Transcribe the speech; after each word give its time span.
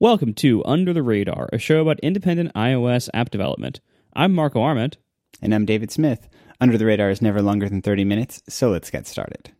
Welcome 0.00 0.34
to 0.34 0.64
Under 0.64 0.92
the 0.92 1.02
Radar, 1.02 1.48
a 1.52 1.58
show 1.58 1.80
about 1.80 1.98
independent 1.98 2.54
iOS 2.54 3.08
app 3.12 3.30
development. 3.30 3.80
I'm 4.14 4.32
Marco 4.32 4.62
Arment. 4.62 4.96
And 5.42 5.52
I'm 5.52 5.66
David 5.66 5.90
Smith. 5.90 6.28
Under 6.60 6.78
the 6.78 6.86
Radar 6.86 7.10
is 7.10 7.20
never 7.20 7.42
longer 7.42 7.68
than 7.68 7.82
30 7.82 8.04
minutes, 8.04 8.40
so 8.48 8.70
let's 8.70 8.90
get 8.90 9.08
started. 9.08 9.50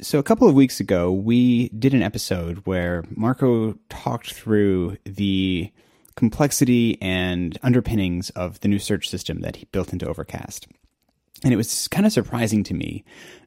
So, 0.00 0.20
a 0.20 0.22
couple 0.22 0.46
of 0.46 0.54
weeks 0.54 0.78
ago, 0.78 1.10
we 1.10 1.70
did 1.70 1.92
an 1.92 2.04
episode 2.04 2.58
where 2.66 3.02
Marco 3.10 3.76
talked 3.88 4.32
through 4.32 4.96
the 5.02 5.72
complexity 6.14 6.96
and 7.02 7.58
underpinnings 7.64 8.30
of 8.30 8.60
the 8.60 8.68
new 8.68 8.78
search 8.78 9.08
system 9.08 9.40
that 9.40 9.56
he 9.56 9.64
built 9.72 9.92
into 9.92 10.06
Overcast. 10.06 10.68
And 11.42 11.52
it 11.52 11.56
was 11.56 11.88
kind 11.88 12.06
of 12.06 12.12
surprising 12.12 12.62
to 12.62 12.74
me 12.74 13.04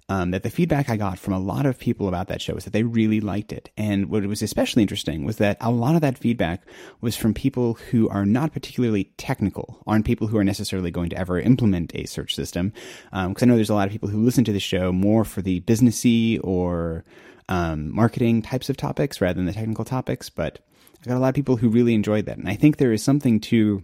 um, 0.10 0.32
that 0.32 0.44
the 0.44 0.50
feedback 0.50 0.90
I 0.90 0.98
got 0.98 1.18
from 1.18 1.34
a 1.34 1.40
lot 1.40 1.66
of 1.66 1.80
people 1.80 2.08
about 2.08 2.28
that 2.28 2.42
show 2.42 2.54
was 2.54 2.66
that 2.66 2.74
they 2.74 2.84
really 2.84 3.22
liked 3.22 3.54
it. 3.54 3.70
And 3.78 4.10
what 4.10 4.26
was 4.26 4.42
especially 4.42 4.82
interesting 4.82 5.24
was 5.24 5.38
that 5.38 5.58
a 5.62 5.72
lot 5.72 5.96
of 5.96 6.02
that 6.02 6.18
feedback 6.18 6.66
was 7.02 7.16
from 7.16 7.34
people 7.34 7.76
who 7.76 8.10
are 8.10 8.26
not 8.26 8.54
particularly 8.54 9.06
technical, 9.18 9.82
aren't 9.88 10.06
people 10.06 10.28
who 10.28 10.38
are 10.38 10.44
necessarily 10.44 10.92
going 10.92 11.10
to 11.10 11.18
ever 11.18 11.40
implement 11.40 11.96
a 11.96 12.06
search 12.06 12.36
system. 12.36 12.74
Because 13.12 13.26
um, 13.26 13.36
I 13.42 13.46
know 13.46 13.56
there's 13.56 13.70
a 13.70 13.76
lot 13.76 13.88
of 13.88 13.92
people 13.92 14.10
who 14.10 14.24
listen 14.24 14.44
to 14.46 14.54
the 14.54 14.60
show 14.60 14.92
more 14.92 15.24
for 15.24 15.42
the 15.42 15.62
businessy 15.62 16.40
or 16.44 17.06
um, 17.50 17.94
marketing 17.94 18.42
types 18.42 18.70
of 18.70 18.78
topics 18.78 19.22
rather 19.22 19.36
than 19.36 19.46
the 19.46 19.54
technical 19.54 19.86
topics. 19.86 20.30
But 20.30 20.60
I 21.02 21.10
got 21.10 21.18
a 21.18 21.20
lot 21.20 21.30
of 21.30 21.36
people 21.36 21.58
who 21.58 21.70
really 21.70 21.94
enjoyed 21.94 22.26
that. 22.26 22.38
And 22.38 22.50
I 22.50 22.56
think 22.56 22.78
there 22.78 22.94
is 22.94 23.04
something 23.04 23.40
to 23.42 23.84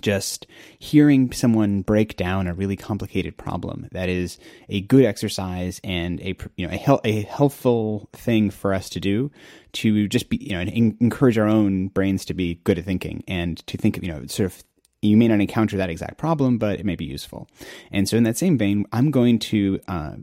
just 0.00 0.46
hearing 0.78 1.32
someone 1.32 1.82
break 1.82 2.16
down 2.16 2.46
a 2.46 2.54
really 2.54 2.76
complicated 2.76 3.36
problem 3.36 3.88
that 3.92 4.08
is 4.08 4.38
a 4.68 4.80
good 4.82 5.04
exercise 5.04 5.80
and 5.82 6.20
a 6.20 6.36
you 6.56 6.66
know 6.66 6.72
a, 6.72 6.76
hel- 6.76 7.00
a 7.04 7.22
helpful 7.22 8.08
thing 8.12 8.50
for 8.50 8.74
us 8.74 8.88
to 8.90 9.00
do 9.00 9.30
to 9.72 10.08
just 10.08 10.28
be 10.28 10.36
you 10.38 10.52
know 10.52 10.60
encourage 10.60 11.38
our 11.38 11.48
own 11.48 11.88
brains 11.88 12.24
to 12.24 12.34
be 12.34 12.56
good 12.64 12.78
at 12.78 12.84
thinking 12.84 13.22
and 13.26 13.66
to 13.66 13.76
think 13.76 13.96
of 13.96 14.04
you 14.04 14.12
know 14.12 14.26
sort 14.26 14.46
of 14.46 14.62
you 15.02 15.16
may 15.16 15.28
not 15.28 15.40
encounter 15.40 15.76
that 15.76 15.90
exact 15.90 16.18
problem, 16.18 16.58
but 16.58 16.80
it 16.80 16.86
may 16.86 16.96
be 16.96 17.04
useful. 17.04 17.48
And 17.92 18.08
so, 18.08 18.16
in 18.16 18.22
that 18.24 18.36
same 18.36 18.58
vein, 18.58 18.86
I'm 18.92 19.10
going 19.10 19.38
to 19.40 19.78
uh, 19.86 20.16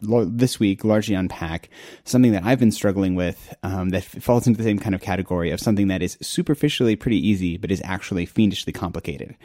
this 0.00 0.60
week 0.60 0.84
largely 0.84 1.14
unpack 1.14 1.68
something 2.04 2.32
that 2.32 2.44
I've 2.44 2.58
been 2.58 2.72
struggling 2.72 3.14
with 3.14 3.54
um, 3.62 3.90
that 3.90 4.04
falls 4.04 4.46
into 4.46 4.58
the 4.58 4.64
same 4.64 4.78
kind 4.78 4.94
of 4.94 5.00
category 5.00 5.50
of 5.50 5.60
something 5.60 5.88
that 5.88 6.02
is 6.02 6.18
superficially 6.20 6.96
pretty 6.96 7.26
easy, 7.26 7.56
but 7.56 7.70
is 7.70 7.82
actually 7.84 8.26
fiendishly 8.26 8.72
complicated. 8.72 9.36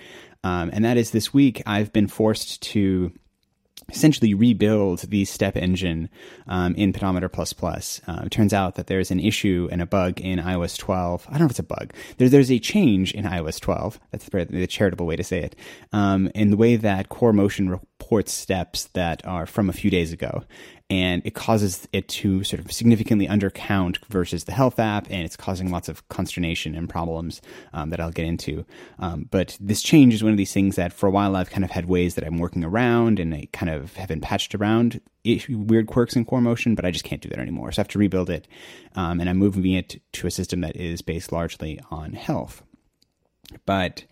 Um, 0.44 0.69
and 0.73 0.83
that 0.85 0.97
is 0.97 1.11
this 1.11 1.33
week 1.33 1.61
I've 1.66 1.94
been 1.94 2.07
forced 2.07 2.61
to 2.63 3.11
essentially 3.89 4.33
rebuild 4.33 4.99
the 4.99 5.25
step 5.25 5.57
engine 5.57 6.09
um, 6.47 6.75
in 6.75 6.94
Pedometer++. 6.94 7.29
Uh, 7.33 8.22
it 8.25 8.31
turns 8.31 8.53
out 8.53 8.75
that 8.75 8.88
there's 8.88 9.11
an 9.11 9.19
issue 9.19 9.67
and 9.72 9.81
a 9.81 9.85
bug 9.85 10.19
in 10.22 10.39
iOS 10.39 10.77
12. 10.77 11.25
I 11.27 11.31
don't 11.31 11.39
know 11.41 11.45
if 11.45 11.52
it's 11.52 11.59
a 11.59 11.63
bug. 11.63 11.94
There, 12.17 12.29
there's 12.29 12.52
a 12.52 12.59
change 12.59 13.13
in 13.13 13.25
iOS 13.25 13.59
12. 13.59 13.99
That's 14.11 14.29
the, 14.29 14.67
charitable 14.67 15.05
way 15.05 15.16
to 15.16 15.23
say 15.23 15.39
it. 15.41 15.55
Um, 15.91 16.29
in 16.33 16.52
the 16.52 16.57
way 16.57 16.75
that 16.75 17.09
Core 17.09 17.33
Motion 17.33 17.79
reports 18.12 18.34
steps 18.34 18.90
that 18.92 19.26
are 19.26 19.45
from 19.45 19.70
a 19.70 19.73
few 19.73 19.90
days 19.90 20.12
ago 20.12 20.44
and 20.90 21.22
it 21.23 21.34
causes 21.34 21.88
it 21.94 22.09
to 22.09 22.44
sort 22.44 22.59
of 22.59 22.70
significantly 22.70 23.26
undercount 23.26 23.98
versus 24.09 24.44
the 24.44 24.52
health 24.52 24.78
app, 24.78 25.08
and 25.09 25.22
it's 25.22 25.38
causing 25.38 25.72
lots 25.72 25.88
of 25.88 26.06
consternation 26.09 26.76
and 26.76 26.90
problems 26.90 27.42
um, 27.72 27.92
that 27.92 28.02
I'll 28.02 28.12
get 28.12 28.26
into. 28.26 28.66
Um, 29.00 29.30
but 29.31 29.58
this 29.62 29.81
change 29.81 30.14
is 30.14 30.22
one 30.22 30.34
of 30.34 30.38
these 30.38 30.52
things 30.52 30.76
that 30.76 30.92
for 30.92 31.08
a 31.08 31.09
while 31.09 31.38
I've 31.38 31.50
kind 31.50 31.64
of 31.64 31.72
had 31.72 31.86
ways 31.86 32.16
that 32.16 32.26
I'm 32.26 32.40
working 32.40 32.66
around, 32.66 33.22
and 33.22 33.34
I 33.34 33.48
kind 33.53 33.70
of 33.70 33.95
have 33.95 34.09
been 34.09 34.20
patched 34.20 34.53
around 34.53 35.00
weird 35.48 35.88
quirks 35.88 36.18
in 36.18 36.25
core 36.25 36.42
motion, 36.42 36.75
but 36.75 36.84
I 36.84 36.92
just 36.92 37.06
can't 37.06 37.22
do 37.22 37.30
that 37.30 37.40
anymore. 37.40 37.72
So 37.72 37.80
I 37.80 37.81
have 37.84 37.88
to 37.90 38.00
rebuild 38.00 38.30
it, 38.30 38.50
um, 38.94 39.22
and 39.22 39.30
I'm 39.30 39.38
moving 39.38 39.72
it 39.72 40.02
to 40.12 40.28
a 40.28 40.31
system 40.31 40.59
that 40.59 40.75
is 40.75 41.02
based 41.02 41.31
largely 41.31 41.80
on 41.90 42.12
health. 42.12 42.64
But 43.66 44.03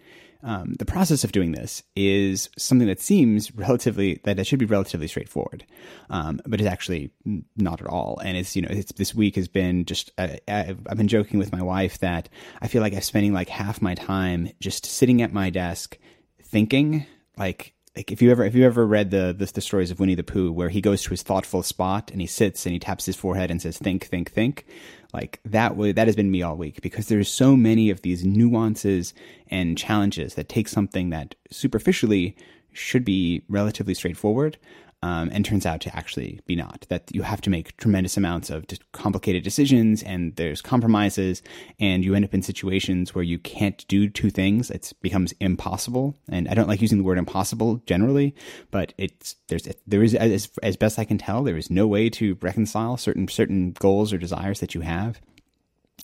um, 0.42 0.76
the 0.80 0.86
process 0.86 1.24
of 1.24 1.32
doing 1.32 1.52
this 1.52 1.84
is 1.96 2.50
something 2.58 2.88
that 2.88 3.02
seems 3.02 3.54
relatively 3.56 4.22
that 4.24 4.40
it 4.40 4.46
should 4.46 4.60
be 4.60 4.66
relatively 4.66 5.08
straightforward, 5.08 5.66
um, 6.10 6.40
but 6.46 6.62
it's 6.62 6.70
actually 6.70 7.12
not 7.58 7.82
at 7.82 7.88
all. 7.88 8.20
And 8.24 8.38
it's 8.38 8.56
you 8.56 8.62
know 8.62 8.70
it's, 8.72 8.94
this 8.94 9.14
week 9.14 9.36
has 9.36 9.48
been 9.50 9.86
just 9.86 10.12
uh, 10.18 10.38
I've, 10.48 10.80
I've 10.90 10.98
been 10.98 11.10
joking 11.10 11.40
with 11.40 11.52
my 11.52 11.62
wife 11.62 12.00
that 12.00 12.30
I 12.62 12.68
feel 12.68 12.82
like 12.82 12.94
I'm 12.94 13.02
spending 13.02 13.34
like 13.34 13.50
half 13.50 13.82
my 13.82 13.96
time 13.96 14.50
just 14.62 14.86
sitting 14.86 15.22
at 15.22 15.34
my 15.34 15.50
desk 15.50 15.98
thinking 16.42 17.06
like 17.38 17.74
like 18.00 18.14
if 18.14 18.22
you 18.22 18.32
ever 18.32 18.46
if 18.46 18.56
you 18.56 18.66
ever 18.66 18.88
read 18.88 19.12
the, 19.12 19.36
the, 19.38 19.46
the 19.46 19.60
stories 19.60 19.92
of 19.92 20.00
Winnie 20.00 20.16
the 20.16 20.24
Pooh 20.24 20.54
where 20.54 20.70
he 20.70 20.80
goes 20.80 21.02
to 21.02 21.10
his 21.10 21.22
thoughtful 21.22 21.62
spot 21.62 22.12
and 22.12 22.22
he 22.22 22.28
sits 22.28 22.66
and 22.66 22.72
he 22.72 22.80
taps 22.80 23.06
his 23.06 23.18
forehead 23.18 23.52
and 23.52 23.62
says 23.62 23.78
think 23.78 24.06
think 24.06 24.32
think 24.32 24.66
like 25.14 25.42
that 25.44 25.76
would 25.76 25.98
that 25.98 26.08
has 26.08 26.16
been 26.16 26.32
me 26.32 26.42
all 26.42 26.56
week 26.56 26.82
because 26.82 27.10
there's 27.10 27.28
so 27.28 27.58
many 27.58 27.90
of 27.90 28.02
these 28.02 28.24
nuances 28.24 29.14
and 29.50 29.78
challenges 29.78 30.36
that 30.36 30.48
take 30.48 30.70
something 30.70 31.10
that 31.10 31.36
superficially 31.52 32.38
should 32.72 33.04
be 33.04 33.44
relatively 33.50 33.94
straightforward 33.94 34.58
um, 35.02 35.30
and 35.32 35.46
turns 35.46 35.66
out 35.66 35.82
to 35.82 35.96
actually 35.96 36.40
be 36.46 36.56
not. 36.56 36.86
That 36.90 37.10
you 37.14 37.22
have 37.22 37.42
to 37.42 37.50
make 37.50 37.78
tremendous 37.78 38.18
amounts 38.18 38.50
of 38.50 38.66
complicated 38.92 39.44
decisions, 39.44 40.04
and 40.04 40.36
there's 40.36 40.62
compromises, 40.62 41.42
and 41.80 42.04
you 42.04 42.16
end 42.16 42.26
up 42.26 42.34
in 42.34 42.42
situations 42.42 43.16
where 43.16 43.24
you 43.24 43.40
can't 43.40 43.86
do 43.88 44.10
two 44.10 44.30
things. 44.30 44.70
It 44.70 44.92
becomes 45.02 45.34
impossible, 45.40 46.16
and 46.30 46.48
I 46.50 46.54
don't 46.54 46.68
like 46.68 46.82
using 46.82 46.98
the 46.98 47.04
word 47.04 47.18
impossible 47.18 47.82
generally, 47.86 48.36
but 48.72 48.94
it's 48.98 49.36
there's 49.48 49.68
there 49.88 50.04
is 50.04 50.16
as, 50.16 50.50
as 50.62 50.76
best 50.76 51.00
I 51.00 51.06
can 51.06 51.18
tell, 51.18 51.44
there 51.44 51.58
is 51.58 51.70
no 51.70 51.88
way 51.88 52.10
to 52.12 52.38
reconcile 52.42 52.98
certain 52.98 53.28
certain 53.28 53.72
goals 53.72 54.12
or 54.12 54.18
desires 54.18 54.60
that 54.60 54.76
you 54.76 54.82
have. 54.82 55.22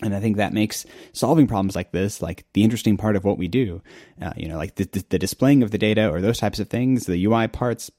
And 0.02 0.14
I 0.14 0.20
think 0.20 0.38
that 0.38 0.54
makes 0.54 0.86
solving 1.14 1.48
problems 1.48 1.76
like 1.76 1.92
this, 1.92 2.22
like 2.22 2.46
the 2.54 2.64
interesting 2.64 2.98
part 2.98 3.16
of 3.16 3.24
what 3.24 3.38
we 3.38 3.48
do, 3.48 3.82
uh, 4.22 4.34
you 4.36 4.50
know, 4.50 4.58
like 4.58 4.76
the, 4.76 4.84
the, 4.86 5.06
the 5.10 5.20
displaying 5.20 5.64
of 5.64 5.72
the 5.72 5.78
data 5.78 6.10
or 6.10 6.20
those 6.20 6.38
types 6.38 6.60
of 6.60 6.68
things, 6.68 7.06
the 7.06 7.26
UI 7.26 7.48
parts, 7.48 7.90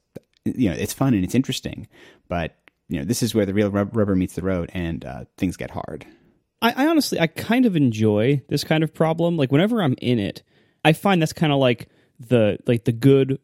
you 0.55 0.69
know 0.69 0.75
it's 0.75 0.93
fun 0.93 1.13
and 1.13 1.23
it's 1.23 1.35
interesting, 1.35 1.87
but 2.27 2.55
you 2.89 2.99
know 2.99 3.05
this 3.05 3.23
is 3.23 3.35
where 3.35 3.45
the 3.45 3.53
real 3.53 3.69
rubber 3.69 4.15
meets 4.15 4.35
the 4.35 4.41
road 4.41 4.69
and 4.73 5.05
uh, 5.05 5.25
things 5.37 5.57
get 5.57 5.71
hard. 5.71 6.05
I, 6.61 6.85
I 6.85 6.87
honestly 6.87 7.19
I 7.19 7.27
kind 7.27 7.65
of 7.65 7.75
enjoy 7.75 8.41
this 8.49 8.63
kind 8.63 8.83
of 8.83 8.93
problem. 8.93 9.37
Like 9.37 9.51
whenever 9.51 9.81
I'm 9.81 9.95
in 10.01 10.19
it, 10.19 10.43
I 10.83 10.93
find 10.93 11.21
that's 11.21 11.33
kind 11.33 11.53
of 11.53 11.59
like 11.59 11.89
the 12.19 12.57
like 12.65 12.85
the 12.85 12.91
good 12.91 13.39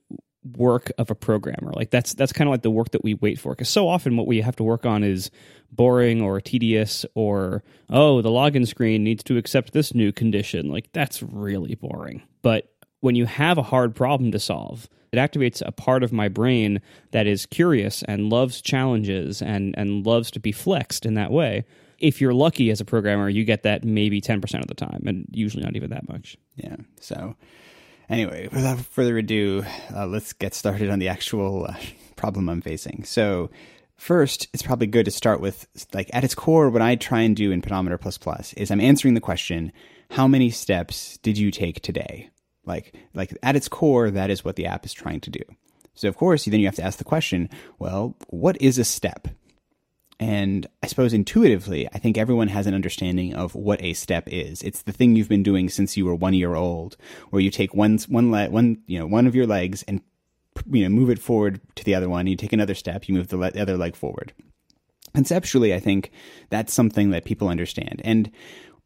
work 0.58 0.92
of 0.98 1.10
a 1.10 1.16
programmer. 1.16 1.72
Like 1.74 1.90
that's 1.90 2.14
that's 2.14 2.34
kind 2.34 2.48
of 2.48 2.52
like 2.52 2.64
the 2.64 2.72
work 2.72 2.92
that 2.92 3.04
we 3.04 3.14
wait 3.16 3.40
for. 3.40 3.52
Because 3.52 3.70
so 3.70 3.88
often 3.88 4.18
what 4.18 4.28
we 4.28 4.42
have 4.42 4.56
to 4.58 4.64
work 4.64 4.86
on 4.86 5.04
is 5.04 5.32
boring 5.72 6.22
or 6.22 6.40
tedious 6.40 7.06
or 7.16 7.64
oh 7.90 8.22
the 8.22 8.30
login 8.30 8.68
screen 8.68 9.04
needs 9.04 9.24
to 9.24 9.38
accept 9.38 9.74
this 9.74 9.94
new 9.94 10.12
condition. 10.12 10.70
Like 10.70 10.92
that's 10.92 11.24
really 11.24 11.76
boring. 11.76 12.24
But 12.42 12.70
when 13.00 13.16
you 13.16 13.26
have 13.26 13.58
a 13.58 13.64
hard 13.64 13.96
problem 13.96 14.32
to 14.32 14.40
solve, 14.40 14.88
it 15.14 15.18
activates 15.18 15.62
a 15.66 15.72
part 15.72 16.04
of 16.04 16.12
my 16.12 16.28
brain 16.28 16.82
that 17.12 17.28
is 17.28 17.46
curious 17.46 18.04
and 18.08 18.32
loves 18.32 18.62
challenges 18.62 19.42
and, 19.42 19.76
and 19.78 20.06
loves 20.06 20.32
to 20.32 20.40
be 20.40 20.52
flexed 20.52 21.06
in 21.06 21.14
that 21.14 21.32
way. 21.32 21.64
If 22.00 22.20
you're 22.20 22.34
lucky 22.34 22.72
as 22.72 22.82
a 22.82 22.86
programmer, 22.86 23.30
you 23.30 23.46
get 23.46 23.62
that 23.64 23.86
maybe 23.86 24.20
10% 24.20 24.60
of 24.60 24.68
the 24.68 24.74
time, 24.74 25.04
and 25.06 25.26
usually 25.32 25.64
not 25.64 25.76
even 25.76 25.92
that 25.92 26.10
much. 26.10 26.36
Yeah. 26.56 26.78
So, 27.00 27.36
anyway, 28.10 28.50
without 28.52 28.80
further 28.80 29.20
ado, 29.20 29.64
uh, 29.96 30.08
let's 30.08 30.34
get 30.34 30.56
started 30.56 30.90
on 30.90 30.98
the 30.98 31.08
actual 31.08 31.68
uh, 31.68 31.76
problem 32.16 32.50
I'm 32.50 32.62
facing. 32.62 33.04
So, 33.06 33.52
First, 33.96 34.48
it's 34.54 34.64
probably 34.64 34.88
good 34.88 35.06
to 35.06 35.12
start 35.12 35.40
with 35.40 35.66
like 35.94 36.10
at 36.12 36.26
its 36.26 36.36
core, 36.36 36.70
what 36.70 36.82
I 36.82 36.96
try 36.96 37.22
and 37.22 37.36
do 37.36 37.52
in 37.52 37.62
Pedometer 37.62 37.98
Plus 37.98 38.18
Plus 38.18 38.52
is 38.54 38.70
I'm 38.70 38.82
answering 38.82 39.14
the 39.14 39.22
question, 39.22 39.72
how 40.12 40.28
many 40.28 40.50
steps 40.50 41.20
did 41.20 41.38
you 41.38 41.52
take 41.52 41.82
today? 41.82 42.30
Like, 42.66 42.96
like 43.14 43.38
at 43.44 43.56
its 43.56 43.68
core, 43.68 44.10
that 44.12 44.30
is 44.30 44.46
what 44.46 44.56
the 44.56 44.66
app 44.66 44.86
is 44.86 44.94
trying 44.94 45.20
to 45.22 45.30
do. 45.30 45.42
So 45.96 46.08
of 46.08 46.18
course, 46.18 46.46
then 46.46 46.60
you 46.60 46.66
have 46.68 46.76
to 46.76 46.84
ask 46.84 46.98
the 46.98 47.04
question, 47.04 47.50
well, 47.80 48.16
what 48.28 48.62
is 48.62 48.78
a 48.78 48.84
step? 48.84 49.28
And 50.20 50.68
I 50.82 50.88
suppose 50.88 51.14
intuitively, 51.14 51.88
I 51.94 51.98
think 51.98 52.18
everyone 52.18 52.48
has 52.48 52.68
an 52.68 52.74
understanding 52.74 53.34
of 53.34 53.56
what 53.56 53.82
a 53.84 53.94
step 53.94 54.28
is. 54.28 54.62
It's 54.62 54.84
the 54.84 54.94
thing 54.94 55.16
you've 55.16 55.30
been 55.30 55.44
doing 55.44 55.70
since 55.70 55.98
you 55.98 56.06
were 56.06 56.16
one 56.16 56.34
year 56.34 56.56
old, 56.56 56.96
where 57.30 57.42
you 57.42 57.50
take 57.50 57.74
one 57.74 57.98
one 58.08 58.32
le- 58.32 58.50
one 58.50 58.82
you 58.88 59.00
know 59.00 59.06
one 59.06 59.28
of 59.28 59.36
your 59.36 59.48
legs 59.48 59.84
and 59.88 60.02
you 60.72 60.84
know 60.84 60.90
move 60.90 61.10
it 61.10 61.20
forward 61.20 61.60
to 61.76 61.84
the 61.84 61.96
other 61.96 62.08
one. 62.08 62.28
You 62.28 62.36
take 62.36 62.54
another 62.54 62.76
step, 62.76 63.08
you 63.08 63.16
move 63.16 63.30
the, 63.30 63.38
le- 63.38 63.52
the 63.52 63.62
other 63.62 63.76
leg 63.76 63.96
forward. 63.96 64.34
Conceptually, 65.14 65.74
I 65.74 65.80
think 65.80 66.12
that's 66.50 66.74
something 66.74 67.10
that 67.10 67.26
people 67.26 67.50
understand. 67.50 68.02
And 68.06 68.32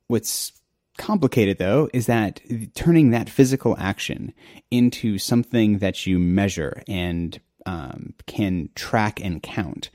what's 0.07 0.53
complicated 0.97 1.57
though 1.57 1.89
is 1.94 2.05
that 2.07 2.41
turning 2.75 3.11
that 3.11 3.29
physical 3.29 3.75
action 3.79 4.33
into 4.71 5.17
something 5.17 5.79
that 5.79 6.05
you 6.05 6.19
measure 6.19 6.81
and 6.88 7.39
um, 7.65 8.13
can 8.25 8.69
track 8.75 9.19
and 9.23 9.44
count 9.44 9.89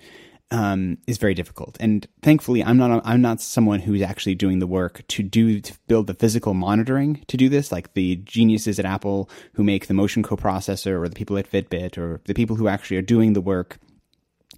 um, 0.53 0.99
is 1.07 1.17
very 1.17 1.33
difficult. 1.33 1.79
And 1.81 2.07
thankfully, 2.21 2.63
I'm 2.63 2.77
not 2.77 3.03
I'm 3.05 3.23
not 3.23 3.41
someone 3.41 3.81
who's 3.81 4.03
actually 4.03 4.35
doing 4.35 4.59
the 4.59 4.67
work 4.67 5.03
to 5.09 5.23
do 5.23 5.61
to 5.61 5.79
build 5.89 6.07
the 6.07 6.15
physical 6.15 6.53
monitoring 6.53 7.25
to 7.29 7.37
do 7.37 7.49
this, 7.49 7.73
like 7.73 7.95
the 7.95 8.17
geniuses 8.17 8.79
at 8.79 8.85
Apple 8.85 9.31
who 9.55 9.65
make 9.65 9.87
the 9.87 9.95
motion 9.95 10.23
coprocessor, 10.23 11.01
or 11.01 11.09
the 11.09 11.15
people 11.15 11.39
at 11.39 11.51
Fitbit, 11.51 11.97
or 11.97 12.21
the 12.27 12.35
people 12.35 12.57
who 12.57 12.69
actually 12.69 12.99
are 12.99 13.03
doing 13.03 13.33
the 13.33 13.41
work. 13.41 13.79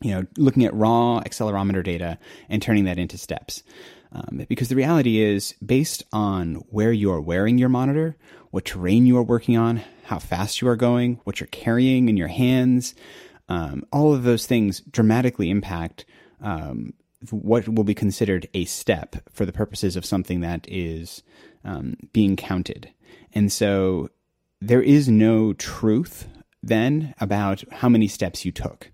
You 0.02 0.10
know, 0.10 0.26
looking 0.36 0.64
at 0.64 0.74
raw 0.74 1.22
accelerometer 1.24 1.82
data 1.82 2.18
and 2.48 2.60
turning 2.60 2.84
that 2.84 2.98
into 2.98 3.16
steps. 3.16 3.62
Um, 4.14 4.46
because 4.48 4.68
the 4.68 4.76
reality 4.76 5.20
is, 5.20 5.54
based 5.64 6.04
on 6.12 6.54
where 6.68 6.92
you 6.92 7.10
are 7.10 7.20
wearing 7.20 7.58
your 7.58 7.68
monitor, 7.68 8.16
what 8.52 8.64
terrain 8.64 9.06
you 9.06 9.18
are 9.18 9.24
working 9.24 9.56
on, 9.56 9.82
how 10.04 10.20
fast 10.20 10.60
you 10.60 10.68
are 10.68 10.76
going, 10.76 11.20
what 11.24 11.40
you're 11.40 11.48
carrying 11.48 12.08
in 12.08 12.16
your 12.16 12.28
hands, 12.28 12.94
um, 13.48 13.84
all 13.92 14.14
of 14.14 14.22
those 14.22 14.46
things 14.46 14.80
dramatically 14.82 15.50
impact 15.50 16.04
um, 16.40 16.92
what 17.30 17.68
will 17.68 17.84
be 17.84 17.94
considered 17.94 18.48
a 18.54 18.64
step 18.66 19.16
for 19.32 19.44
the 19.44 19.52
purposes 19.52 19.96
of 19.96 20.04
something 20.04 20.40
that 20.40 20.64
is 20.68 21.22
um, 21.64 21.96
being 22.12 22.36
counted. 22.36 22.90
And 23.32 23.50
so 23.50 24.10
there 24.60 24.82
is 24.82 25.08
no 25.08 25.52
truth 25.54 26.28
then 26.62 27.14
about 27.20 27.64
how 27.72 27.88
many 27.88 28.08
steps 28.08 28.44
you 28.44 28.52
took. 28.52 28.90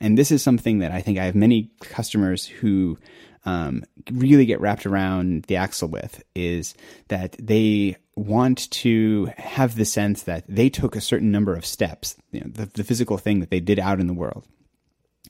And 0.00 0.16
this 0.16 0.30
is 0.30 0.42
something 0.42 0.78
that 0.78 0.92
I 0.92 1.00
think 1.00 1.18
I 1.18 1.24
have 1.24 1.34
many 1.34 1.70
customers 1.80 2.46
who 2.46 2.98
um, 3.46 3.84
really 4.10 4.44
get 4.44 4.60
wrapped 4.60 4.84
around 4.84 5.44
the 5.44 5.56
axle 5.56 5.88
with 5.88 6.22
is 6.34 6.74
that 7.08 7.36
they 7.40 7.96
want 8.16 8.70
to 8.72 9.30
have 9.36 9.76
the 9.76 9.84
sense 9.84 10.24
that 10.24 10.44
they 10.48 10.68
took 10.68 10.96
a 10.96 11.00
certain 11.00 11.30
number 11.30 11.54
of 11.54 11.64
steps, 11.64 12.16
you 12.32 12.40
know, 12.40 12.48
the, 12.48 12.66
the 12.66 12.84
physical 12.84 13.18
thing 13.18 13.40
that 13.40 13.50
they 13.50 13.60
did 13.60 13.78
out 13.78 14.00
in 14.00 14.08
the 14.08 14.14
world. 14.14 14.44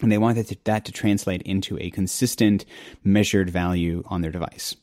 And 0.01 0.11
they 0.11 0.19
want 0.19 0.37
that 0.37 0.49
to, 0.49 0.57
that 0.65 0.85
to 0.87 0.93
translate 0.93 1.43
into 1.43 1.79
a 1.79 1.91
consistent 1.91 2.65
measured 3.05 3.51
value 3.51 4.03
on 4.07 4.23
their 4.23 4.31
device. 4.31 4.77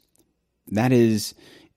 That 0.68 0.92
is 0.92 1.34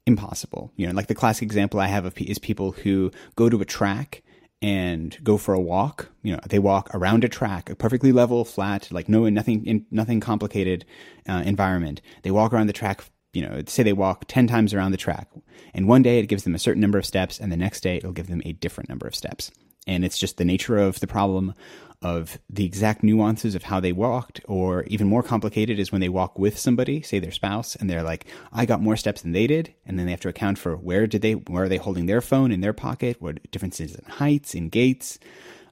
impossible. 0.06 0.72
You 0.76 0.86
know, 0.86 0.94
like 0.94 1.08
the 1.08 1.14
classic 1.14 1.44
example 1.44 1.80
I 1.80 1.88
have 1.88 2.04
of 2.04 2.14
is 2.18 2.38
people 2.38 2.72
who 2.72 3.10
go 3.34 3.48
to 3.48 3.60
a 3.60 3.66
track 3.66 4.22
and 4.62 5.16
go 5.22 5.36
for 5.36 5.54
a 5.54 5.60
walk. 5.60 6.10
You 6.22 6.32
know, 6.32 6.40
they 6.48 6.58
walk 6.58 6.90
around 6.94 7.24
a 7.24 7.28
track, 7.28 7.70
a 7.70 7.76
perfectly 7.76 8.12
level, 8.12 8.44
flat, 8.44 8.90
like 8.90 9.08
no 9.08 9.28
nothing 9.28 9.64
in, 9.66 9.86
nothing 9.90 10.20
complicated 10.20 10.84
uh, 11.28 11.42
environment. 11.44 12.00
They 12.22 12.30
walk 12.30 12.52
around 12.52 12.66
the 12.66 12.72
track. 12.72 13.04
You 13.32 13.42
know, 13.42 13.62
say 13.66 13.82
they 13.82 13.92
walk 13.92 14.24
ten 14.28 14.46
times 14.46 14.72
around 14.72 14.92
the 14.92 14.96
track, 14.96 15.28
and 15.74 15.86
one 15.86 16.02
day 16.02 16.18
it 16.18 16.26
gives 16.26 16.44
them 16.44 16.54
a 16.54 16.58
certain 16.58 16.80
number 16.80 16.96
of 16.98 17.04
steps, 17.04 17.38
and 17.38 17.52
the 17.52 17.56
next 17.56 17.82
day 17.82 17.96
it'll 17.96 18.12
give 18.12 18.28
them 18.28 18.40
a 18.46 18.52
different 18.52 18.88
number 18.88 19.06
of 19.06 19.14
steps. 19.14 19.50
And 19.86 20.04
it's 20.04 20.18
just 20.18 20.36
the 20.36 20.44
nature 20.44 20.78
of 20.78 21.00
the 21.00 21.06
problem 21.06 21.54
of 22.02 22.38
the 22.50 22.64
exact 22.64 23.02
nuances 23.02 23.54
of 23.54 23.64
how 23.64 23.80
they 23.80 23.92
walked, 23.92 24.40
or 24.46 24.84
even 24.84 25.06
more 25.06 25.22
complicated 25.22 25.78
is 25.78 25.90
when 25.90 26.00
they 26.00 26.08
walk 26.08 26.38
with 26.38 26.58
somebody, 26.58 27.00
say 27.02 27.18
their 27.18 27.30
spouse, 27.30 27.74
and 27.74 27.88
they're 27.88 28.02
like, 28.02 28.26
I 28.52 28.66
got 28.66 28.82
more 28.82 28.96
steps 28.96 29.22
than 29.22 29.32
they 29.32 29.46
did. 29.46 29.72
And 29.86 29.98
then 29.98 30.06
they 30.06 30.12
have 30.12 30.20
to 30.20 30.28
account 30.28 30.58
for 30.58 30.76
where 30.76 31.06
did 31.06 31.22
they, 31.22 31.32
where 31.32 31.64
are 31.64 31.68
they 31.68 31.78
holding 31.78 32.06
their 32.06 32.20
phone 32.20 32.52
in 32.52 32.60
their 32.60 32.74
pocket? 32.74 33.16
What 33.20 33.50
differences 33.50 33.94
in 33.94 34.04
heights, 34.04 34.54
in 34.54 34.68
gaits, 34.68 35.18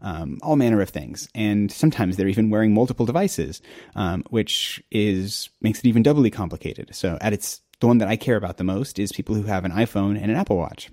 um, 0.00 0.38
all 0.42 0.56
manner 0.56 0.80
of 0.80 0.90
things. 0.90 1.28
And 1.34 1.70
sometimes 1.70 2.16
they're 2.16 2.28
even 2.28 2.50
wearing 2.50 2.72
multiple 2.72 3.06
devices, 3.06 3.60
um, 3.94 4.24
which 4.30 4.82
is, 4.90 5.50
makes 5.60 5.80
it 5.80 5.86
even 5.86 6.02
doubly 6.02 6.30
complicated. 6.30 6.94
So 6.94 7.18
at 7.20 7.32
its, 7.32 7.60
the 7.80 7.86
one 7.86 7.98
that 7.98 8.08
I 8.08 8.16
care 8.16 8.36
about 8.36 8.56
the 8.56 8.64
most 8.64 8.98
is 8.98 9.12
people 9.12 9.34
who 9.34 9.44
have 9.44 9.64
an 9.64 9.72
iPhone 9.72 10.20
and 10.20 10.30
an 10.30 10.36
Apple 10.36 10.56
Watch. 10.56 10.90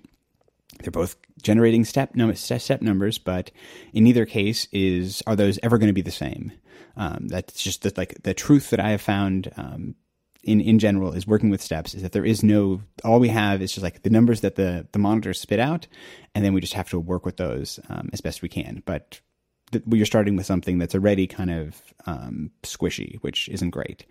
They're 0.79 0.91
both 0.91 1.15
generating 1.41 1.85
step, 1.85 2.15
num- 2.15 2.35
step 2.35 2.81
numbers, 2.81 3.17
but 3.17 3.51
in 3.93 4.03
neither 4.03 4.25
case 4.25 4.67
is 4.71 5.21
are 5.27 5.35
those 5.35 5.59
ever 5.63 5.77
going 5.77 5.87
to 5.87 5.93
be 5.93 6.01
the 6.01 6.11
same. 6.11 6.51
Um, 6.97 7.27
that's 7.27 7.61
just 7.61 7.83
the, 7.83 7.93
like 7.95 8.23
the 8.23 8.33
truth 8.33 8.69
that 8.71 8.79
I 8.79 8.89
have 8.89 9.01
found 9.01 9.51
um, 9.57 9.95
in 10.43 10.59
in 10.59 10.79
general 10.79 11.13
is 11.13 11.27
working 11.27 11.49
with 11.49 11.61
steps 11.61 11.93
is 11.93 12.01
that 12.01 12.11
there 12.11 12.25
is 12.25 12.43
no 12.43 12.81
all 13.03 13.19
we 13.19 13.29
have 13.29 13.61
is 13.61 13.71
just 13.71 13.83
like 13.83 14.03
the 14.03 14.09
numbers 14.09 14.41
that 14.41 14.55
the 14.55 14.87
the 14.91 14.99
monitors 14.99 15.39
spit 15.39 15.59
out, 15.59 15.87
and 16.35 16.43
then 16.43 16.53
we 16.53 16.61
just 16.61 16.73
have 16.73 16.89
to 16.89 16.99
work 16.99 17.25
with 17.25 17.37
those 17.37 17.79
um, 17.89 18.09
as 18.13 18.21
best 18.21 18.41
we 18.41 18.49
can. 18.49 18.81
But 18.85 19.19
th- 19.71 19.83
you're 19.87 20.05
starting 20.05 20.35
with 20.35 20.45
something 20.45 20.77
that's 20.77 20.95
already 20.95 21.27
kind 21.27 21.51
of 21.51 21.81
um, 22.05 22.51
squishy, 22.63 23.17
which 23.21 23.49
isn't 23.49 23.69
great. 23.69 24.05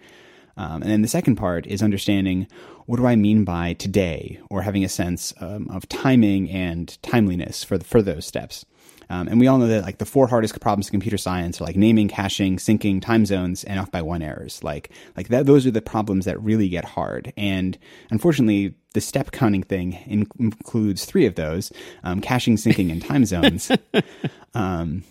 Um, 0.56 0.82
and 0.82 0.90
then 0.90 1.02
the 1.02 1.08
second 1.08 1.36
part 1.36 1.66
is 1.66 1.82
understanding 1.82 2.46
what 2.86 2.96
do 2.96 3.06
I 3.06 3.16
mean 3.16 3.44
by 3.44 3.74
today, 3.74 4.40
or 4.50 4.62
having 4.62 4.84
a 4.84 4.88
sense 4.88 5.32
um, 5.40 5.68
of 5.70 5.88
timing 5.88 6.50
and 6.50 7.00
timeliness 7.02 7.62
for 7.62 7.78
the, 7.78 7.84
for 7.84 8.02
those 8.02 8.26
steps. 8.26 8.64
Um, 9.10 9.26
and 9.26 9.40
we 9.40 9.48
all 9.48 9.58
know 9.58 9.66
that 9.66 9.82
like 9.82 9.98
the 9.98 10.06
four 10.06 10.28
hardest 10.28 10.58
problems 10.60 10.86
in 10.86 10.92
computer 10.92 11.18
science 11.18 11.60
are 11.60 11.64
like 11.64 11.76
naming, 11.76 12.06
caching, 12.08 12.56
syncing, 12.58 13.02
time 13.02 13.26
zones, 13.26 13.64
and 13.64 13.80
off 13.80 13.90
by 13.90 14.02
one 14.02 14.22
errors. 14.22 14.62
Like 14.62 14.90
like 15.16 15.28
that, 15.28 15.46
those 15.46 15.66
are 15.66 15.72
the 15.72 15.82
problems 15.82 16.26
that 16.26 16.40
really 16.40 16.68
get 16.68 16.84
hard. 16.84 17.32
And 17.36 17.76
unfortunately, 18.10 18.74
the 18.94 19.00
step 19.00 19.32
counting 19.32 19.64
thing 19.64 19.94
in- 20.06 20.28
includes 20.38 21.04
three 21.04 21.26
of 21.26 21.34
those: 21.34 21.72
um, 22.04 22.20
caching, 22.20 22.56
syncing, 22.56 22.92
and 22.92 23.04
time 23.04 23.24
zones. 23.24 23.72
um, 24.54 25.02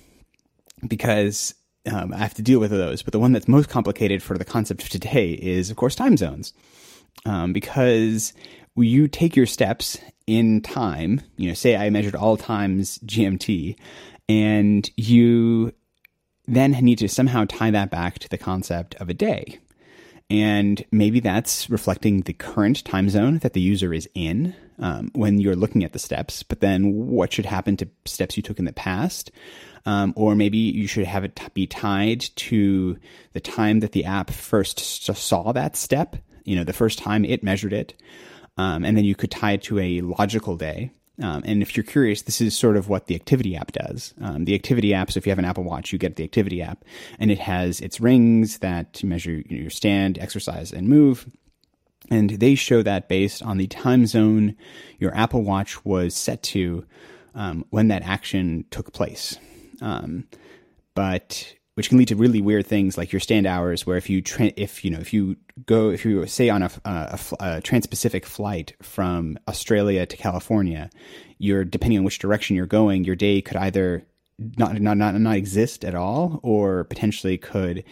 because 0.87 1.53
um, 1.91 2.13
I 2.13 2.17
have 2.17 2.33
to 2.35 2.41
deal 2.41 2.59
with 2.59 2.71
those. 2.71 3.01
But 3.01 3.13
the 3.13 3.19
one 3.19 3.31
that's 3.31 3.47
most 3.47 3.69
complicated 3.69 4.21
for 4.21 4.37
the 4.37 4.45
concept 4.45 4.83
of 4.83 4.89
today 4.89 5.31
is, 5.31 5.69
of 5.69 5.77
course, 5.77 5.95
time 5.95 6.17
zones. 6.17 6.53
Um, 7.25 7.53
because 7.53 8.33
you 8.75 9.07
take 9.07 9.35
your 9.35 9.45
steps 9.45 9.97
in 10.25 10.61
time, 10.61 11.21
you 11.37 11.47
know, 11.47 11.53
say 11.53 11.75
I 11.75 11.89
measured 11.89 12.15
all 12.15 12.37
times 12.37 12.99
GMT, 12.99 13.75
and 14.29 14.89
you 14.95 15.73
then 16.47 16.71
need 16.71 16.99
to 16.99 17.09
somehow 17.09 17.45
tie 17.47 17.71
that 17.71 17.91
back 17.91 18.19
to 18.19 18.29
the 18.29 18.37
concept 18.37 18.95
of 18.95 19.09
a 19.09 19.13
day. 19.13 19.59
And 20.29 20.83
maybe 20.91 21.19
that's 21.19 21.69
reflecting 21.69 22.21
the 22.21 22.33
current 22.33 22.85
time 22.85 23.09
zone 23.09 23.39
that 23.39 23.53
the 23.53 23.61
user 23.61 23.93
is 23.93 24.07
in 24.13 24.55
um, 24.77 25.09
when 25.13 25.39
you're 25.39 25.55
looking 25.55 25.83
at 25.83 25.93
the 25.93 25.99
steps, 25.99 26.43
but 26.43 26.59
then 26.59 26.93
what 26.93 27.33
should 27.33 27.45
happen 27.45 27.75
to 27.77 27.87
steps 28.05 28.37
you 28.37 28.43
took 28.43 28.59
in 28.59 28.65
the 28.65 28.73
past? 28.73 29.31
Um, 29.85 30.13
or 30.15 30.35
maybe 30.35 30.57
you 30.57 30.87
should 30.87 31.05
have 31.05 31.23
it 31.23 31.39
be 31.53 31.65
tied 31.65 32.21
to 32.21 32.97
the 33.33 33.39
time 33.39 33.79
that 33.79 33.93
the 33.93 34.05
app 34.05 34.29
first 34.29 34.79
saw 34.79 35.51
that 35.51 35.75
step, 35.75 36.15
you 36.43 36.55
know, 36.55 36.63
the 36.63 36.73
first 36.73 36.99
time 36.99 37.25
it 37.25 37.43
measured 37.43 37.73
it. 37.73 37.99
Um, 38.57 38.83
and 38.83 38.97
then 38.97 39.05
you 39.05 39.15
could 39.15 39.31
tie 39.31 39.53
it 39.53 39.63
to 39.63 39.79
a 39.79 40.01
logical 40.01 40.57
day. 40.57 40.91
Um, 41.21 41.43
and 41.45 41.61
if 41.61 41.75
you're 41.75 41.83
curious, 41.83 42.21
this 42.21 42.39
is 42.39 42.57
sort 42.57 42.77
of 42.77 42.87
what 42.87 43.07
the 43.07 43.15
activity 43.15 43.55
app 43.55 43.71
does. 43.71 44.13
Um, 44.21 44.45
the 44.45 44.55
activity 44.55 44.93
app, 44.93 45.11
so 45.11 45.17
if 45.17 45.25
you 45.25 45.31
have 45.31 45.39
an 45.39 45.45
Apple 45.45 45.63
Watch, 45.63 45.91
you 45.91 45.99
get 45.99 46.15
the 46.15 46.23
activity 46.23 46.61
app, 46.61 46.85
and 47.19 47.29
it 47.29 47.39
has 47.39 47.81
its 47.81 47.99
rings 47.99 48.59
that 48.59 49.03
measure 49.03 49.43
your 49.47 49.69
stand, 49.69 50.17
exercise, 50.17 50.71
and 50.71 50.87
move. 50.87 51.29
And 52.09 52.29
they 52.31 52.55
show 52.55 52.81
that 52.83 53.09
based 53.09 53.43
on 53.43 53.57
the 53.57 53.67
time 53.67 54.05
zone 54.07 54.55
your 54.97 55.15
Apple 55.15 55.43
Watch 55.43 55.83
was 55.85 56.15
set 56.15 56.41
to 56.43 56.85
um, 57.35 57.65
when 57.69 57.89
that 57.89 58.03
action 58.03 58.65
took 58.71 58.93
place. 58.93 59.37
Um, 59.81 60.27
but 60.95 61.55
which 61.75 61.87
can 61.87 61.97
lead 61.97 62.09
to 62.09 62.15
really 62.17 62.41
weird 62.41 62.67
things 62.67 62.97
like 62.97 63.13
your 63.13 63.21
stand 63.21 63.47
hours, 63.47 63.85
where 63.85 63.95
if 63.95 64.09
you 64.09 64.21
tra- 64.21 64.51
if 64.57 64.83
you 64.83 64.91
know 64.91 64.99
if 64.99 65.13
you 65.13 65.37
go 65.65 65.89
if 65.89 66.03
you 66.03 66.25
say 66.27 66.49
on 66.49 66.61
a, 66.63 66.71
a, 66.83 67.19
a 67.39 67.61
trans-Pacific 67.61 68.25
flight 68.25 68.73
from 68.81 69.39
Australia 69.47 70.05
to 70.05 70.17
California, 70.17 70.89
you're 71.37 71.63
depending 71.63 71.97
on 71.97 72.03
which 72.03 72.19
direction 72.19 72.55
you're 72.55 72.65
going, 72.65 73.05
your 73.05 73.15
day 73.15 73.41
could 73.41 73.55
either 73.55 74.03
not 74.57 74.79
not 74.81 74.97
not 74.97 75.15
not 75.15 75.35
exist 75.37 75.85
at 75.85 75.95
all, 75.95 76.39
or 76.43 76.83
potentially 76.83 77.37
could 77.37 77.83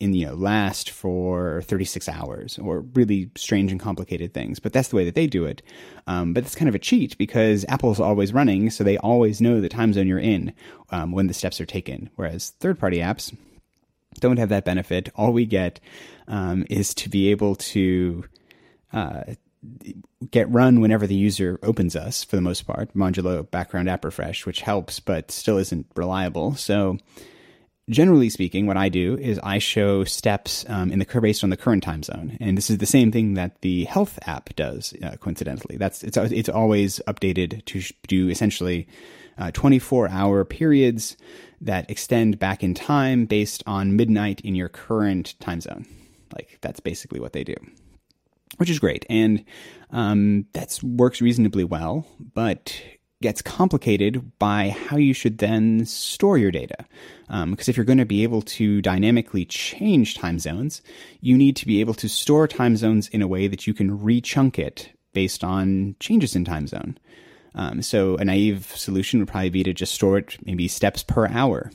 in 0.00 0.14
you 0.14 0.26
know 0.26 0.34
last 0.34 0.90
for 0.90 1.62
36 1.62 2.08
hours 2.08 2.58
or 2.58 2.80
really 2.94 3.30
strange 3.36 3.72
and 3.72 3.80
complicated 3.80 4.32
things 4.32 4.60
but 4.60 4.72
that's 4.72 4.88
the 4.88 4.96
way 4.96 5.04
that 5.04 5.14
they 5.14 5.26
do 5.26 5.44
it. 5.44 5.62
Um, 6.06 6.32
but 6.34 6.44
it's 6.44 6.54
kind 6.54 6.68
of 6.68 6.74
a 6.74 6.78
cheat 6.78 7.18
because 7.18 7.64
apple's 7.68 8.00
always 8.00 8.32
running 8.32 8.70
so 8.70 8.84
they 8.84 8.98
always 8.98 9.40
know 9.40 9.60
the 9.60 9.68
time 9.68 9.92
zone 9.92 10.06
you're 10.06 10.18
in 10.18 10.52
um, 10.90 11.12
when 11.12 11.26
the 11.26 11.34
steps 11.34 11.60
are 11.60 11.66
taken 11.66 12.10
whereas 12.16 12.50
third 12.60 12.78
party 12.78 12.98
apps 12.98 13.34
don't 14.18 14.38
have 14.38 14.48
that 14.50 14.64
benefit. 14.64 15.08
All 15.14 15.32
we 15.32 15.46
get 15.46 15.80
um, 16.26 16.64
is 16.68 16.94
to 16.94 17.08
be 17.08 17.30
able 17.30 17.54
to 17.56 18.24
uh, 18.92 19.22
get 20.30 20.50
run 20.50 20.80
whenever 20.80 21.06
the 21.06 21.14
user 21.14 21.58
opens 21.62 21.96
us 21.96 22.24
for 22.24 22.36
the 22.36 22.42
most 22.42 22.62
part. 22.62 22.94
Modulo 22.94 23.48
background 23.50 23.88
app 23.88 24.04
refresh 24.04 24.46
which 24.46 24.60
helps 24.60 25.00
but 25.00 25.30
still 25.30 25.58
isn't 25.58 25.86
reliable. 25.94 26.54
So 26.54 26.98
generally 27.88 28.28
speaking, 28.28 28.66
what 28.66 28.76
I 28.76 28.88
do 28.88 29.16
is 29.16 29.40
I 29.42 29.58
show 29.58 30.04
steps 30.04 30.64
um, 30.68 30.90
in 30.92 30.98
the 30.98 31.20
based 31.20 31.42
on 31.42 31.50
the 31.50 31.56
current 31.56 31.82
time 31.82 32.02
zone, 32.02 32.36
and 32.40 32.56
this 32.56 32.70
is 32.70 32.78
the 32.78 32.86
same 32.86 33.10
thing 33.10 33.34
that 33.34 33.60
the 33.62 33.84
health 33.84 34.18
app 34.26 34.54
does. 34.56 34.94
Uh, 35.02 35.16
coincidentally, 35.20 35.76
that's 35.76 36.04
it's 36.04 36.16
it's 36.16 36.48
always 36.48 37.00
updated 37.06 37.64
to 37.66 37.82
do 38.06 38.28
essentially 38.28 38.86
uh, 39.38 39.50
24 39.52 40.08
hour 40.08 40.44
periods 40.44 41.16
that 41.60 41.90
extend 41.90 42.38
back 42.38 42.62
in 42.62 42.74
time 42.74 43.26
based 43.26 43.62
on 43.66 43.96
midnight 43.96 44.40
in 44.42 44.54
your 44.54 44.68
current 44.68 45.38
time 45.40 45.60
zone. 45.60 45.86
Like 46.32 46.58
that's 46.60 46.80
basically 46.80 47.20
what 47.20 47.32
they 47.32 47.44
do, 47.44 47.54
which 48.58 48.70
is 48.70 48.78
great, 48.78 49.06
and 49.08 49.44
um, 49.90 50.46
that 50.52 50.78
works 50.82 51.20
reasonably 51.20 51.64
well, 51.64 52.06
but 52.34 52.80
gets 53.20 53.42
complicated 53.42 54.38
by 54.38 54.70
how 54.70 54.96
you 54.96 55.12
should 55.12 55.38
then 55.38 55.84
store 55.84 56.38
your 56.38 56.50
data. 56.50 56.86
Um, 57.28 57.50
because 57.50 57.68
if 57.68 57.76
you're 57.76 57.84
going 57.84 57.98
to 57.98 58.04
be 58.06 58.22
able 58.22 58.42
to 58.42 58.80
dynamically 58.80 59.44
change 59.44 60.16
time 60.16 60.38
zones, 60.38 60.82
you 61.20 61.36
need 61.36 61.56
to 61.56 61.66
be 61.66 61.80
able 61.80 61.94
to 61.94 62.08
store 62.08 62.46
time 62.46 62.76
zones 62.76 63.08
in 63.08 63.22
a 63.22 63.28
way 63.28 63.48
that 63.48 63.66
you 63.66 63.74
can 63.74 63.98
rechunk 63.98 64.58
it 64.58 64.90
based 65.12 65.42
on 65.42 65.96
changes 65.98 66.36
in 66.36 66.44
time 66.44 66.66
zone. 66.66 66.96
Um, 67.54 67.82
so 67.82 68.16
a 68.16 68.24
naive 68.24 68.72
solution 68.76 69.18
would 69.18 69.28
probably 69.28 69.50
be 69.50 69.64
to 69.64 69.72
just 69.72 69.94
store 69.94 70.18
it 70.18 70.36
maybe 70.44 70.68
steps 70.68 71.02
per 71.02 71.26
hour, 71.26 71.72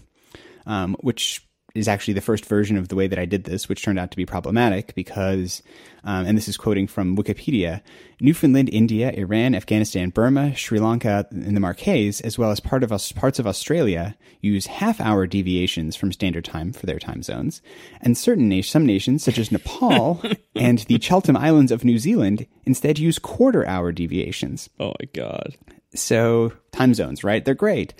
um, 0.65 0.95
which 1.01 1.45
is 1.75 1.87
actually 1.87 2.13
the 2.13 2.21
first 2.21 2.45
version 2.45 2.77
of 2.77 2.89
the 2.89 2.95
way 2.95 3.07
that 3.07 3.17
I 3.17 3.25
did 3.25 3.45
this, 3.45 3.67
which 3.67 3.83
turned 3.83 3.97
out 3.97 4.11
to 4.11 4.17
be 4.17 4.27
problematic 4.27 4.93
because, 4.93 5.63
um, 6.03 6.25
and 6.27 6.37
this 6.37 6.47
is 6.47 6.55
quoting 6.55 6.85
from 6.85 7.17
Wikipedia, 7.17 7.81
Newfoundland, 8.21 8.69
India, 8.71 9.11
Iran, 9.11 9.55
Afghanistan, 9.55 10.09
Burma, 10.09 10.55
Sri 10.55 10.79
Lanka, 10.79 11.25
and 11.31 11.57
the 11.57 11.61
Marquesas, 11.61 12.21
as 12.21 12.37
well 12.37 12.51
as 12.51 12.59
part 12.59 12.83
of 12.83 12.91
parts 13.15 13.39
of 13.39 13.47
Australia, 13.47 14.15
use 14.39 14.67
half-hour 14.67 15.25
deviations 15.25 15.95
from 15.95 16.11
standard 16.11 16.45
time 16.45 16.73
for 16.73 16.85
their 16.85 16.99
time 16.99 17.23
zones, 17.23 17.61
and 18.01 18.15
certain 18.15 18.49
na- 18.49 18.61
some 18.61 18.85
nations, 18.85 19.23
such 19.23 19.39
as 19.39 19.51
Nepal 19.51 20.21
and 20.55 20.79
the 20.79 20.99
Chatham 20.99 21.35
Islands 21.35 21.71
of 21.71 21.83
New 21.83 21.97
Zealand, 21.97 22.45
instead 22.65 22.99
use 22.99 23.17
quarter-hour 23.17 23.91
deviations. 23.93 24.69
Oh 24.79 24.93
my 24.99 25.07
god! 25.13 25.57
So 25.95 26.53
time 26.71 26.93
zones, 26.93 27.23
right? 27.23 27.43
They're 27.43 27.55
great. 27.55 27.95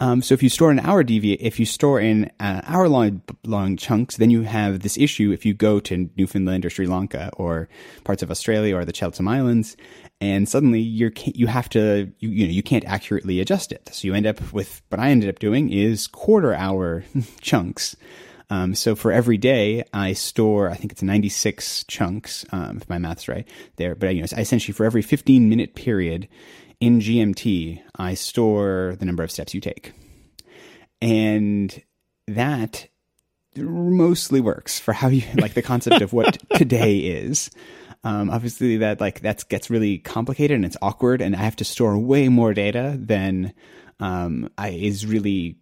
Um, 0.00 0.22
so 0.22 0.34
if 0.34 0.42
you 0.42 0.48
store 0.48 0.72
an 0.72 0.80
hour 0.80 1.04
deviate, 1.04 1.40
if 1.40 1.60
you 1.60 1.66
store 1.66 2.00
in 2.00 2.30
uh, 2.40 2.62
hour 2.64 2.88
long 2.88 3.22
long 3.44 3.76
chunks, 3.76 4.16
then 4.16 4.28
you 4.28 4.42
have 4.42 4.80
this 4.80 4.98
issue 4.98 5.30
if 5.30 5.46
you 5.46 5.54
go 5.54 5.78
to 5.80 6.10
Newfoundland 6.16 6.66
or 6.66 6.70
Sri 6.70 6.86
Lanka 6.86 7.30
or 7.36 7.68
parts 8.02 8.22
of 8.22 8.30
Australia 8.30 8.76
or 8.76 8.84
the 8.84 8.92
Chatham 8.92 9.28
Islands, 9.28 9.76
and 10.20 10.48
suddenly 10.48 10.80
you're 10.80 11.12
you 11.26 11.46
have 11.46 11.68
to 11.70 12.12
you, 12.18 12.28
you 12.28 12.46
know 12.46 12.52
you 12.52 12.62
can't 12.62 12.84
accurately 12.86 13.40
adjust 13.40 13.70
it. 13.70 13.88
So 13.92 14.08
you 14.08 14.14
end 14.14 14.26
up 14.26 14.52
with 14.52 14.82
what 14.88 15.00
I 15.00 15.10
ended 15.10 15.28
up 15.28 15.38
doing 15.38 15.72
is 15.72 16.08
quarter 16.08 16.54
hour 16.54 17.04
chunks. 17.40 17.94
Um, 18.50 18.74
so 18.74 18.94
for 18.94 19.10
every 19.10 19.38
day, 19.38 19.84
I 19.94 20.12
store, 20.12 20.70
I 20.70 20.74
think 20.74 20.92
it's 20.92 21.02
96 21.02 21.84
chunks, 21.88 22.44
um, 22.52 22.76
if 22.76 22.88
my 22.90 22.98
math's 22.98 23.26
right 23.26 23.48
there. 23.76 23.94
But 23.94 24.14
you 24.14 24.20
know, 24.20 24.28
essentially 24.36 24.74
for 24.74 24.84
every 24.84 25.02
15 25.02 25.48
minute 25.48 25.74
period, 25.74 26.28
in 26.84 27.00
GMT, 27.00 27.80
I 27.96 28.12
store 28.12 28.94
the 28.98 29.06
number 29.06 29.22
of 29.22 29.30
steps 29.30 29.54
you 29.54 29.60
take. 29.62 29.94
And 31.00 31.82
that 32.26 32.88
mostly 33.56 34.40
works 34.42 34.78
for 34.80 34.92
how 34.92 35.08
you 35.08 35.22
like 35.40 35.54
the 35.54 35.62
concept 35.62 36.02
of 36.02 36.12
what 36.12 36.38
today 36.56 36.98
is. 36.98 37.50
Um, 38.02 38.28
obviously, 38.28 38.76
that 38.78 39.00
like 39.00 39.20
that 39.20 39.48
gets 39.48 39.70
really 39.70 39.96
complicated 39.96 40.56
and 40.56 40.64
it's 40.66 40.76
awkward, 40.82 41.22
and 41.22 41.34
I 41.34 41.38
have 41.38 41.56
to 41.56 41.64
store 41.64 41.98
way 41.98 42.28
more 42.28 42.52
data 42.52 42.96
than 42.98 43.54
um, 43.98 44.50
I, 44.58 44.68
is 44.68 45.06
really 45.06 45.56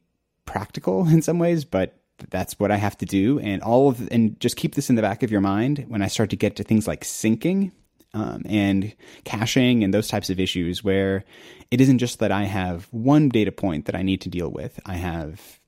practical 0.44 1.06
in 1.08 1.22
some 1.22 1.38
ways. 1.38 1.64
But 1.64 1.96
that's 2.30 2.58
what 2.58 2.72
I 2.72 2.76
have 2.78 2.98
to 2.98 3.06
do, 3.06 3.38
and 3.38 3.62
all 3.62 3.90
of 3.90 4.08
and 4.10 4.40
just 4.40 4.56
keep 4.56 4.74
this 4.74 4.90
in 4.90 4.96
the 4.96 5.02
back 5.02 5.22
of 5.22 5.30
your 5.30 5.40
mind 5.40 5.84
when 5.86 6.02
I 6.02 6.08
start 6.08 6.30
to 6.30 6.36
get 6.36 6.56
to 6.56 6.64
things 6.64 6.88
like 6.88 7.04
syncing 7.04 7.70
um, 8.14 8.42
and 8.46 8.94
caching 9.24 9.82
and 9.82 9.92
those 9.92 10.08
types 10.08 10.30
of 10.30 10.38
issues 10.38 10.84
where 10.84 11.24
it 11.70 11.80
isn't 11.80 11.98
just 11.98 12.18
that 12.18 12.32
I 12.32 12.44
have 12.44 12.86
one 12.90 13.28
data 13.28 13.52
point 13.52 13.86
that 13.86 13.94
I 13.94 14.02
need 14.02 14.20
to 14.22 14.28
deal 14.28 14.50
with. 14.50 14.78
I 14.84 14.94
have, 14.94 15.60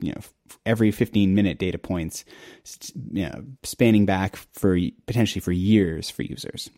you 0.00 0.12
know, 0.12 0.20
every 0.64 0.90
15 0.90 1.34
minute 1.34 1.58
data 1.58 1.78
points, 1.78 2.24
you 3.12 3.28
know, 3.28 3.44
spanning 3.62 4.06
back 4.06 4.36
for 4.54 4.78
potentially 5.06 5.40
for 5.40 5.52
years 5.52 6.08
for 6.08 6.22
users. 6.22 6.70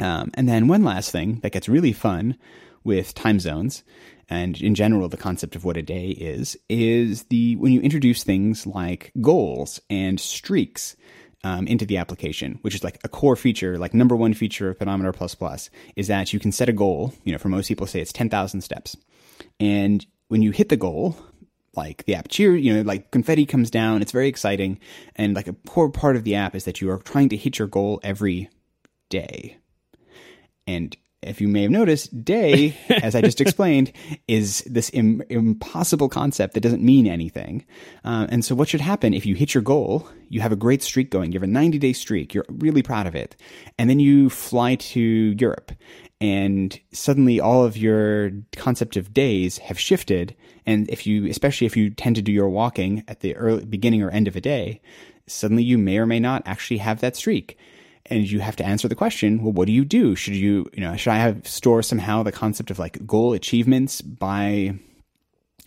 Um, 0.00 0.30
and 0.34 0.48
then 0.48 0.68
one 0.68 0.84
last 0.84 1.10
thing 1.12 1.40
that 1.42 1.52
gets 1.52 1.68
really 1.68 1.92
fun 1.92 2.36
with 2.84 3.14
time 3.14 3.38
zones 3.38 3.84
and 4.28 4.60
in 4.60 4.74
general 4.74 5.08
the 5.08 5.16
concept 5.16 5.54
of 5.54 5.64
what 5.64 5.76
a 5.76 5.82
day 5.82 6.08
is 6.08 6.56
is 6.68 7.24
the 7.24 7.54
when 7.56 7.72
you 7.72 7.80
introduce 7.80 8.24
things 8.24 8.66
like 8.66 9.12
goals 9.20 9.80
and 9.90 10.18
streaks 10.18 10.96
um, 11.44 11.66
into 11.66 11.84
the 11.84 11.96
application, 11.96 12.58
which 12.62 12.74
is 12.74 12.84
like 12.84 12.98
a 13.04 13.08
core 13.08 13.36
feature, 13.36 13.78
like 13.78 13.94
number 13.94 14.14
one 14.14 14.34
feature 14.34 14.70
of 14.70 14.78
Pedometer 14.78 15.12
Plus 15.12 15.34
Plus, 15.34 15.70
is 15.96 16.06
that 16.06 16.32
you 16.32 16.38
can 16.38 16.52
set 16.52 16.68
a 16.68 16.72
goal. 16.72 17.14
You 17.24 17.32
know, 17.32 17.38
for 17.38 17.48
most 17.48 17.68
people, 17.68 17.86
say 17.86 18.00
it's 18.00 18.12
ten 18.12 18.28
thousand 18.28 18.60
steps, 18.62 18.96
and 19.58 20.04
when 20.28 20.42
you 20.42 20.50
hit 20.50 20.68
the 20.68 20.76
goal, 20.76 21.16
like 21.74 22.04
the 22.04 22.14
app 22.14 22.28
cheer, 22.28 22.54
you 22.54 22.74
know, 22.74 22.82
like 22.82 23.10
confetti 23.10 23.46
comes 23.46 23.70
down. 23.70 24.02
It's 24.02 24.12
very 24.12 24.28
exciting, 24.28 24.78
and 25.16 25.34
like 25.34 25.48
a 25.48 25.56
core 25.66 25.90
part 25.90 26.16
of 26.16 26.24
the 26.24 26.34
app 26.34 26.54
is 26.54 26.64
that 26.64 26.80
you 26.80 26.90
are 26.90 26.98
trying 26.98 27.28
to 27.30 27.36
hit 27.36 27.58
your 27.58 27.68
goal 27.68 28.00
every 28.02 28.48
day, 29.08 29.58
and 30.66 30.96
if 31.22 31.40
you 31.40 31.48
may 31.48 31.62
have 31.62 31.70
noticed, 31.70 32.24
day, 32.24 32.76
as 32.88 33.14
I 33.14 33.20
just 33.20 33.40
explained, 33.40 33.92
is 34.28 34.62
this 34.66 34.90
Im- 34.92 35.22
impossible 35.28 36.08
concept 36.08 36.54
that 36.54 36.60
doesn't 36.60 36.82
mean 36.82 37.06
anything. 37.06 37.64
Uh, 38.04 38.26
and 38.28 38.44
so, 38.44 38.54
what 38.54 38.68
should 38.68 38.80
happen 38.80 39.14
if 39.14 39.24
you 39.24 39.34
hit 39.34 39.54
your 39.54 39.62
goal? 39.62 40.08
You 40.28 40.40
have 40.40 40.52
a 40.52 40.56
great 40.56 40.82
streak 40.82 41.10
going. 41.10 41.32
You 41.32 41.38
have 41.38 41.48
a 41.48 41.52
90 41.52 41.78
day 41.78 41.92
streak. 41.92 42.34
You're 42.34 42.44
really 42.48 42.82
proud 42.82 43.06
of 43.06 43.14
it. 43.14 43.36
And 43.78 43.88
then 43.88 44.00
you 44.00 44.30
fly 44.30 44.76
to 44.76 45.00
Europe. 45.00 45.72
And 46.20 46.78
suddenly, 46.92 47.40
all 47.40 47.64
of 47.64 47.76
your 47.76 48.30
concept 48.56 48.96
of 48.96 49.12
days 49.12 49.58
have 49.58 49.78
shifted. 49.78 50.36
And 50.66 50.88
if 50.88 51.06
you, 51.06 51.26
especially 51.26 51.66
if 51.66 51.76
you 51.76 51.90
tend 51.90 52.16
to 52.16 52.22
do 52.22 52.32
your 52.32 52.48
walking 52.48 53.02
at 53.08 53.20
the 53.20 53.34
early 53.36 53.64
beginning 53.64 54.02
or 54.02 54.10
end 54.10 54.28
of 54.28 54.36
a 54.36 54.40
day, 54.40 54.80
suddenly 55.26 55.64
you 55.64 55.78
may 55.78 55.98
or 55.98 56.06
may 56.06 56.20
not 56.20 56.42
actually 56.46 56.78
have 56.78 57.00
that 57.00 57.16
streak 57.16 57.58
and 58.12 58.30
you 58.30 58.40
have 58.40 58.56
to 58.56 58.64
answer 58.64 58.88
the 58.88 58.94
question 58.94 59.42
well 59.42 59.52
what 59.52 59.66
do 59.66 59.72
you 59.72 59.84
do? 59.84 60.14
Should 60.14 60.36
you 60.36 60.70
you 60.72 60.80
know 60.80 60.96
should 60.96 61.12
i 61.12 61.16
have 61.16 61.46
store 61.46 61.82
somehow 61.82 62.22
the 62.22 62.32
concept 62.32 62.70
of 62.70 62.78
like 62.78 63.04
goal 63.06 63.32
achievements 63.32 64.00
by 64.00 64.74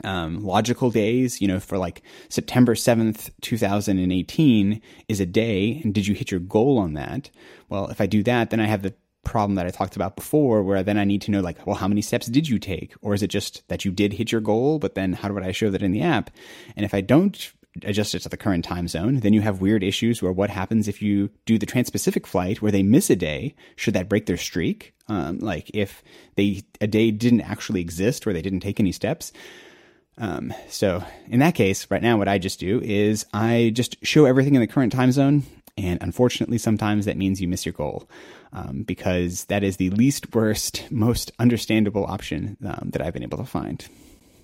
um, 0.04 0.44
logical 0.44 0.90
days? 0.92 1.42
You 1.42 1.48
know 1.48 1.60
for 1.60 1.78
like 1.78 2.02
september 2.30 2.76
7th 2.76 3.30
2018 3.42 4.82
is 5.08 5.20
a 5.20 5.26
day 5.26 5.82
and 5.84 5.94
did 5.94 6.08
you 6.08 6.16
hit 6.16 6.32
your 6.32 6.40
goal 6.40 6.78
on 6.78 6.94
that? 6.94 7.30
Well 7.70 7.88
if 7.88 8.00
i 8.00 8.06
do 8.06 8.24
that 8.24 8.50
then 8.50 8.60
i 8.60 8.66
have 8.66 8.82
the 8.82 8.94
problem 9.24 9.56
that 9.56 9.66
i 9.66 9.72
talked 9.72 9.96
about 9.96 10.16
before 10.16 10.62
where 10.62 10.84
then 10.84 11.00
i 11.00 11.04
need 11.04 11.20
to 11.20 11.32
know 11.32 11.42
like 11.42 11.66
well 11.66 11.76
how 11.76 11.88
many 11.88 12.02
steps 12.02 12.28
did 12.28 12.48
you 12.48 12.60
take? 12.60 12.94
Or 13.02 13.14
is 13.14 13.24
it 13.24 13.28
just 13.28 13.68
that 13.70 13.84
you 13.84 13.92
did 13.92 14.14
hit 14.14 14.32
your 14.32 14.42
goal 14.42 14.80
but 14.80 14.96
then 14.96 15.14
how 15.14 15.28
do 15.28 15.40
i 15.40 15.52
show 15.52 15.70
that 15.72 15.82
in 15.82 15.92
the 15.92 16.02
app? 16.02 16.30
And 16.76 16.86
if 16.86 16.94
i 16.94 17.02
don't 17.02 17.52
adjust 17.84 18.16
it 18.16 18.20
to 18.20 18.30
the 18.30 18.38
current 18.38 18.64
time 18.64 18.88
zone. 18.88 19.20
Then 19.20 19.34
you 19.34 19.42
have 19.42 19.62
weird 19.62 19.84
issues 19.84 20.22
where 20.22 20.32
what 20.32 20.50
happens 20.50 20.88
if 20.88 21.02
you 21.02 21.30
do 21.46 21.58
the 21.58 21.66
Trans-Pacific 21.66 22.26
flight 22.26 22.62
where 22.62 22.72
they 22.72 22.84
miss 22.84 23.10
a 23.10 23.16
day? 23.16 23.56
Should 23.76 23.94
that 23.94 24.10
break 24.10 24.26
their 24.26 24.38
streak? 24.38 24.94
Um, 25.08 25.40
like 25.40 25.70
if 25.74 26.04
they 26.36 26.64
a 26.82 26.88
day 26.88 27.12
didn't 27.12 27.42
actually 27.42 27.82
exist 27.82 28.26
where 28.26 28.34
they 28.34 28.42
didn't 28.42 28.62
take 28.62 28.80
any 28.80 28.92
steps. 28.92 29.32
Um, 30.18 30.54
so 30.70 31.04
in 31.28 31.40
that 31.40 31.56
case, 31.56 31.90
right 31.92 32.02
now, 32.02 32.18
what 32.18 32.28
I 32.28 32.38
just 32.38 32.60
do 32.60 32.82
is 32.82 33.26
I 33.34 33.72
just 33.74 34.04
show 34.06 34.26
everything 34.26 34.56
in 34.56 34.62
the 34.62 34.68
current 34.68 34.94
time 34.94 35.12
zone. 35.12 35.44
And 35.78 36.02
unfortunately, 36.02 36.58
sometimes 36.58 37.06
that 37.06 37.18
means 37.18 37.42
you 37.42 37.50
miss 37.50 37.66
your 37.66 37.74
goal 37.74 38.10
um, 38.54 38.84
because 38.84 39.44
that 39.46 39.62
is 39.62 39.76
the 39.76 39.90
least 39.90 40.34
worst, 40.34 40.90
most 40.90 41.34
understandable 41.38 42.06
option 42.06 42.56
um, 42.66 42.92
that 42.94 43.02
I've 43.02 43.14
been 43.14 43.24
able 43.24 43.40
to 43.40 43.46
find. 43.46 43.86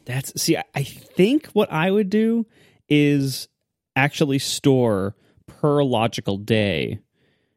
That's 0.05 0.39
see, 0.41 0.57
I 0.57 0.83
think 0.83 1.47
what 1.47 1.71
I 1.71 1.89
would 1.89 2.09
do 2.09 2.45
is 2.91 3.47
actually 3.95 4.37
store 4.37 5.15
per 5.47 5.81
logical 5.83 6.37
day 6.37 6.99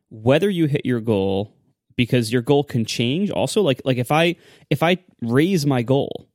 whether 0.08 0.48
you 0.48 0.66
hit 0.66 0.86
your 0.86 1.00
goal 1.00 1.52
because 1.96 2.32
your 2.32 2.42
goal 2.42 2.62
can 2.64 2.84
change. 2.84 3.30
Also 3.30 3.60
like 3.62 3.82
like 3.84 3.98
if 3.98 4.10
i 4.12 4.36
if 4.70 4.82
i 4.82 4.96
raise 5.20 5.66
my 5.66 5.82
goal 5.82 6.28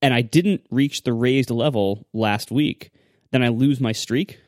and 0.00 0.14
i 0.14 0.22
didn't 0.22 0.62
reach 0.70 1.02
the 1.02 1.12
raised 1.12 1.50
level 1.50 2.06
last 2.12 2.50
week 2.50 2.90
then 3.32 3.42
i 3.42 3.48
lose 3.48 3.80
my 3.80 3.92
streak 3.92 4.40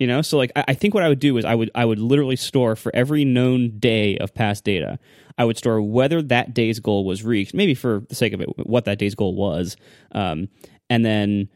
you 0.00 0.08
know? 0.08 0.22
So 0.22 0.36
like 0.36 0.50
I, 0.56 0.64
I, 0.68 0.74
think 0.74 0.92
what 0.92 1.02
i 1.02 1.08
would 1.08 1.20
do 1.20 1.36
is 1.38 1.44
i 1.44 1.54
would 1.54 1.70
i 1.74 1.84
would 1.84 1.98
literally 1.98 2.36
store 2.36 2.76
for 2.76 2.94
every 2.94 3.24
known 3.24 3.78
day 3.78 4.18
of 4.18 4.34
past 4.34 4.64
data 4.64 4.98
i 5.38 5.44
would 5.44 5.56
store 5.56 5.80
whether 5.80 6.20
that 6.20 6.52
day's 6.52 6.80
goal 6.80 7.04
was 7.04 7.22
reached 7.22 7.54
maybe 7.54 7.74
for 7.74 8.02
the 8.08 8.14
sake 8.14 8.32
of 8.32 8.40
it 8.40 8.48
what 8.66 8.84
that 8.84 8.98
day's 8.98 9.14
goal 9.14 9.34
was 9.34 9.76
um, 10.12 10.48
and 10.90 11.04
then 11.04 11.48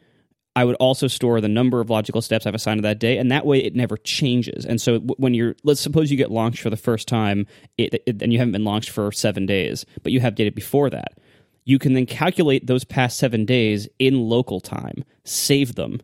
I 0.59 0.65
would 0.65 0.75
also 0.81 1.07
store 1.07 1.41
the 1.41 1.47
number 1.47 1.81
of 1.81 1.89
logical 1.89 2.21
steps 2.21 2.45
I've 2.45 2.55
assigned 2.57 2.79
to 2.79 2.83
that 2.83 2.99
day, 2.99 3.17
and 3.17 3.31
that 3.31 3.47
way 3.47 3.61
it 3.61 3.77
never 3.77 3.97
changes. 3.97 4.67
And 4.67 4.81
so 4.81 4.99
when 4.99 5.33
you're, 5.33 5.55
let's 5.63 5.81
suppose 5.81 6.11
you 6.11 6.17
get 6.17 6.33
launched 6.33 6.63
for 6.63 6.69
the 6.69 6.77
first 6.77 7.07
time, 7.07 7.47
it, 7.77 8.03
it, 8.07 8.21
and 8.21 8.33
you 8.33 8.41
haven't 8.41 8.51
been 8.51 8.65
launched 8.65 8.91
for 8.91 9.13
seven 9.13 9.47
days, 9.47 9.87
but 10.03 10.11
you 10.11 10.19
have 10.19 10.35
data 10.35 10.51
before 10.51 10.91
that. 10.91 11.17
You 11.65 11.79
can 11.79 11.93
then 11.93 12.07
calculate 12.07 12.67
those 12.67 12.83
past 12.83 13.19
seven 13.19 13.45
days 13.45 13.89
in 14.01 14.29
local 14.29 14.59
time, 14.59 15.05
save 15.23 15.77
them, 15.77 16.01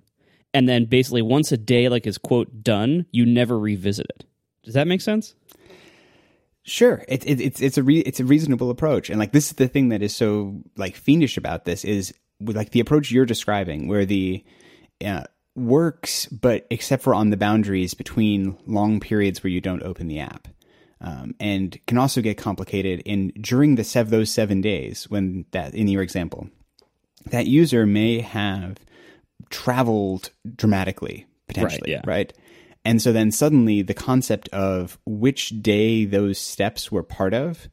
and 0.53 0.69
then 0.69 0.85
basically 0.85 1.23
once 1.23 1.51
a 1.51 1.57
day 1.57 1.89
like 1.89 2.07
is 2.07 2.17
quote 2.17 2.63
done, 2.63 3.07
you 3.11 3.27
never 3.27 3.59
revisit 3.59 4.07
it. 4.09 4.25
Does 4.63 4.75
that 4.75 4.87
make 4.87 5.01
sense? 5.01 5.35
Sure, 6.63 7.05
it, 7.09 7.27
it, 7.27 7.41
it's 7.41 7.61
it's 7.61 7.77
a 7.77 7.83
re, 7.83 7.99
it's 7.99 8.21
a 8.21 8.25
reasonable 8.25 8.71
approach, 8.71 9.11
and 9.11 9.19
like 9.19 9.33
this 9.33 9.49
is 9.49 9.55
the 9.55 9.67
thing 9.67 9.89
that 9.89 10.01
is 10.01 10.15
so 10.15 10.63
like 10.77 10.95
fiendish 10.95 11.37
about 11.37 11.65
this 11.65 11.85
is 11.85 12.15
like 12.41 12.71
the 12.71 12.81
approach 12.81 13.11
you're 13.11 13.27
describing, 13.27 13.89
where 13.89 14.05
the 14.05 14.45
uh, 15.05 15.25
works, 15.55 16.27
but 16.27 16.67
except 16.71 17.03
for 17.03 17.15
on 17.15 17.31
the 17.31 17.37
boundaries 17.37 17.95
between 17.95 18.57
long 18.67 19.01
periods 19.01 19.43
where 19.43 19.51
you 19.51 19.61
don't 19.61 19.83
open 19.83 20.09
the 20.09 20.21
app. 20.21 20.49
Um, 21.01 21.35
and 21.39 21.79
can 21.87 21.99
also 21.99 22.23
get 22.23 22.39
complicated 22.39 23.03
in 23.05 23.29
during 23.39 23.75
the 23.75 23.85
sev- 23.85 24.09
those 24.09 24.31
seven 24.31 24.63
days 24.63 25.11
when 25.11 25.45
that 25.51 25.75
in 25.75 25.87
your 25.87 26.03
example 26.03 26.49
that 27.27 27.47
user 27.47 27.85
may 27.85 28.21
have 28.21 28.79
traveled 29.51 30.31
dramatically 30.57 31.27
potentially 31.47 31.93
right, 31.93 32.01
yeah. 32.07 32.11
right? 32.11 32.33
and 32.85 33.03
so 33.03 33.13
then 33.13 33.31
suddenly 33.31 33.83
the 33.83 33.93
concept 33.93 34.49
of 34.51 34.99
which 35.05 35.51
day 35.61 36.05
those 36.05 36.39
steps 36.39 36.91
were 36.91 37.03
part 37.03 37.35
of 37.35 37.69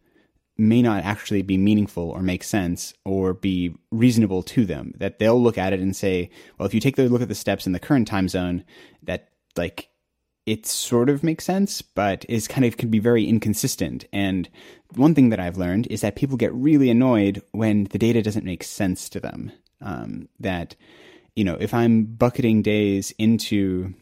may 0.62 0.82
not 0.82 1.04
actually 1.04 1.42
be 1.42 1.58
meaningful 1.58 2.10
or 2.10 2.22
make 2.22 2.44
sense 2.44 2.94
or 3.04 3.34
be 3.34 3.74
reasonable 3.92 4.44
to 4.44 4.66
them. 4.66 4.94
That 4.98 5.20
they'll 5.20 5.42
look 5.42 5.58
at 5.58 5.74
it 5.74 5.80
and 5.80 5.96
say, 5.96 6.30
well, 6.58 6.68
if 6.68 6.74
you 6.74 6.80
take 6.80 6.98
a 6.98 7.04
look 7.04 7.22
at 7.22 7.28
the 7.28 7.36
steps 7.36 7.66
in 7.66 7.74
the 7.74 7.80
current 7.80 8.08
time 8.08 8.30
zone, 8.30 8.64
that 9.04 9.30
like 9.58 9.90
it 10.46 10.66
sort 10.66 11.10
of 11.10 11.24
makes 11.24 11.46
sense, 11.46 11.82
but 11.82 12.26
is 12.30 12.48
kind 12.48 12.66
of 12.66 12.78
can 12.78 12.90
be 12.90 13.00
very 13.00 13.26
inconsistent. 13.26 14.06
And 14.14 14.50
one 14.96 15.16
thing 15.16 15.30
that 15.30 15.40
I've 15.40 15.58
learned 15.58 15.88
is 15.88 16.02
that 16.02 16.16
people 16.16 16.38
get 16.38 16.54
really 16.54 16.90
annoyed 16.90 17.42
when 17.52 17.86
the 17.86 17.98
data 17.98 18.22
doesn't 18.22 18.46
make 18.46 18.64
sense 18.64 19.10
to 19.10 19.20
them. 19.20 19.52
Um, 19.82 20.30
that 20.40 20.76
you 21.36 21.44
know, 21.44 21.58
if 21.60 21.74
I'm 21.74 22.04
bucketing 22.04 22.62
days 22.62 23.14
into, 23.18 23.94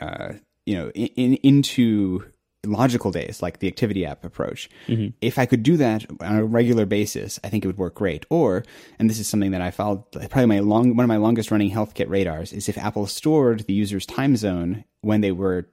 uh, 0.00 0.34
you 0.66 0.76
know, 0.76 0.90
in, 0.90 1.34
into 1.36 2.24
logical 2.64 3.10
days, 3.10 3.42
like 3.42 3.58
the 3.58 3.68
activity 3.68 4.04
app 4.04 4.24
approach. 4.24 4.68
Mm-hmm. 4.88 5.08
If 5.20 5.38
I 5.38 5.46
could 5.46 5.62
do 5.62 5.76
that 5.76 6.06
on 6.20 6.36
a 6.36 6.44
regular 6.44 6.86
basis, 6.86 7.38
I 7.44 7.48
think 7.48 7.64
it 7.64 7.68
would 7.68 7.78
work 7.78 7.94
great. 7.94 8.26
Or, 8.30 8.64
and 8.98 9.08
this 9.08 9.18
is 9.18 9.28
something 9.28 9.50
that 9.52 9.60
I 9.60 9.70
followed, 9.70 10.10
probably 10.12 10.46
my 10.46 10.60
long, 10.60 10.96
one 10.96 11.04
of 11.04 11.08
my 11.08 11.16
longest 11.16 11.50
running 11.50 11.70
health 11.70 11.94
kit 11.94 12.08
radars 12.08 12.52
is 12.52 12.68
if 12.68 12.78
Apple 12.78 13.06
stored 13.06 13.66
the 13.66 13.74
user's 13.74 14.06
time 14.06 14.36
zone 14.36 14.84
when 15.00 15.20
they 15.20 15.32
were 15.32 15.68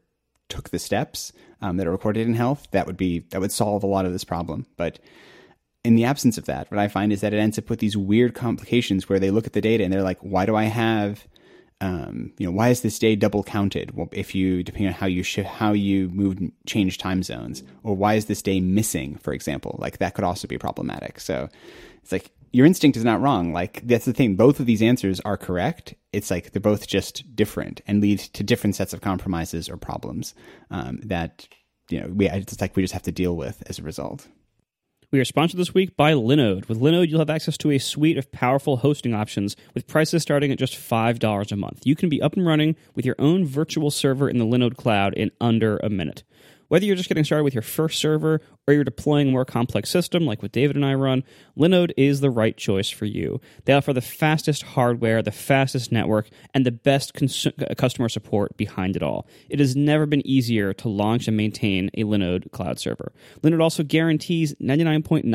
took 0.50 0.70
the 0.70 0.80
steps 0.80 1.32
um, 1.62 1.78
that 1.78 1.88
are 1.88 1.92
recorded 1.92 2.28
in 2.28 2.34
health, 2.34 2.68
that 2.72 2.86
would 2.86 2.98
be 2.98 3.20
that 3.30 3.40
would 3.40 3.52
solve 3.52 3.84
a 3.84 3.88
lot 3.88 4.06
of 4.06 4.12
this 4.12 4.24
problem. 4.24 4.66
But 4.78 5.00
in 5.84 5.96
the 5.96 6.06
absence 6.06 6.38
of 6.38 6.46
that, 6.46 6.70
what 6.70 6.80
I 6.80 6.88
find 6.88 7.12
is 7.12 7.22
that 7.22 7.34
it 7.34 7.40
ends 7.40 7.58
up 7.58 7.70
with 7.70 7.80
these 7.80 7.98
weird 7.98 8.36
complications 8.36 9.10
where 9.10 9.20
they 9.20 9.32
look 9.32 9.48
at 9.48 9.54
the 9.54 9.62
data 9.62 9.84
and 9.84 9.92
they're 9.92 10.04
like, 10.04 10.20
why 10.20 10.46
do 10.46 10.56
I 10.56 10.66
have 10.66 11.26
um, 11.82 12.32
you 12.38 12.46
know, 12.46 12.52
why 12.52 12.70
is 12.70 12.82
this 12.82 13.00
day 13.00 13.16
double 13.16 13.44
counted? 13.44 13.96
Well, 13.98 14.08
if 14.12 14.36
you 14.36 14.64
depending 14.64 14.90
on 14.90 14.94
how 14.94 15.08
you 15.08 15.24
sh- 15.24 15.40
how 15.40 15.74
you 15.74 16.10
move 16.10 16.40
change 16.68 17.00
time 17.00 17.24
zones, 17.24 17.64
or 17.84 17.96
why 17.96 18.14
is 18.14 18.26
this 18.26 18.44
day 18.44 18.62
missing, 18.62 19.18
for 19.18 19.34
example, 19.34 19.78
like 19.80 19.98
that 19.98 20.14
could 20.14 20.24
also 20.24 20.48
be 20.48 20.60
problematic. 20.60 21.20
So 21.20 21.50
it's 22.04 22.12
like 22.12 22.32
your 22.52 22.68
instinct 22.68 22.98
is 22.98 23.04
not 23.04 23.20
wrong. 23.20 23.52
Like 23.52 23.82
that's 23.88 24.06
the 24.06 24.14
thing. 24.14 24.36
Both 24.36 24.60
of 24.60 24.68
these 24.68 24.84
answers 24.84 25.20
are 25.22 25.38
correct. 25.38 25.96
It's 26.14 26.30
like 26.30 26.52
they're 26.52 26.62
both 26.62 26.88
just 26.88 27.36
different 27.36 27.82
and 27.88 28.00
lead 28.00 28.20
to 28.20 28.44
different 28.44 28.76
sets 28.76 28.94
of 28.94 29.02
compromises 29.02 29.68
or 29.68 29.76
problems 29.76 30.36
um, 30.70 31.00
that 31.04 31.48
you 31.90 32.00
know 32.00 32.08
we 32.08 32.30
it's 32.30 32.62
like 32.62 32.76
we 32.76 32.84
just 32.84 32.94
have 32.94 33.02
to 33.04 33.12
deal 33.12 33.36
with 33.36 33.64
as 33.68 33.80
a 33.80 33.84
result. 33.84 34.28
We 35.12 35.20
are 35.20 35.26
sponsored 35.26 35.60
this 35.60 35.74
week 35.74 35.98
by 35.98 36.14
Linode. 36.14 36.70
With 36.70 36.80
Linode, 36.80 37.10
you'll 37.10 37.20
have 37.20 37.30
access 37.30 37.58
to 37.58 37.72
a 37.72 37.80
suite 37.80 38.18
of 38.18 38.32
powerful 38.32 38.78
hosting 38.78 39.14
options 39.14 39.58
with 39.74 39.86
prices 39.86 40.22
starting 40.22 40.54
at 40.54 40.58
just 40.58 40.74
$5 40.74 41.52
a 41.52 41.56
month. 41.58 41.82
You 41.84 41.98
can 41.98 42.08
be 42.08 42.22
up 42.22 42.38
and 42.38 42.46
running 42.46 42.78
with 42.96 43.06
your 43.06 43.18
own 43.20 43.46
virtual 43.46 43.92
server 43.92 44.30
in 44.30 44.38
the 44.38 44.46
Linode 44.46 44.78
cloud 44.78 45.14
in 45.16 45.30
under 45.42 45.76
a 45.80 45.90
minute. 45.90 46.24
Whether 46.72 46.86
you're 46.86 46.96
just 46.96 47.10
getting 47.10 47.26
started 47.26 47.44
with 47.44 47.54
your 47.54 47.64
first 47.64 48.00
server 48.00 48.40
or 48.66 48.74
you're 48.74 48.86
deploying 48.86 49.28
a 49.28 49.32
more 49.32 49.44
complex 49.44 49.90
system 49.90 50.26
like 50.26 50.42
what 50.42 50.54
David 50.54 50.78
and 50.78 50.86
I 50.86 50.94
run, 50.94 51.26
Linode 51.60 51.92
is 51.98 52.22
the 52.22 52.30
right 52.30 52.56
choice 52.56 52.90
for 52.90 53.04
you. 53.04 53.42
They 53.66 53.74
offer 53.74 53.92
the 53.92 54.00
fastest 54.00 54.64
hardware, 54.64 55.22
the 55.22 55.34
fastest 55.34 55.92
network, 55.92 56.30
and 56.54 56.66
the 56.66 56.72
best 56.72 57.14
cons- 57.14 57.46
uh, 57.46 57.76
customer 57.78 58.08
support 58.08 58.56
behind 58.56 58.96
it 58.96 59.04
all. 59.04 59.28
It 59.50 59.60
has 59.60 59.76
never 59.76 60.06
been 60.06 60.26
easier 60.26 60.72
to 60.76 60.88
launch 60.88 61.28
and 61.28 61.36
maintain 61.36 61.90
a 61.96 62.06
Linode 62.06 62.50
cloud 62.54 62.80
server. 62.80 63.12
Linode 63.44 63.62
also 63.62 63.84
guarantees 63.84 64.56
99.9% 64.62 65.26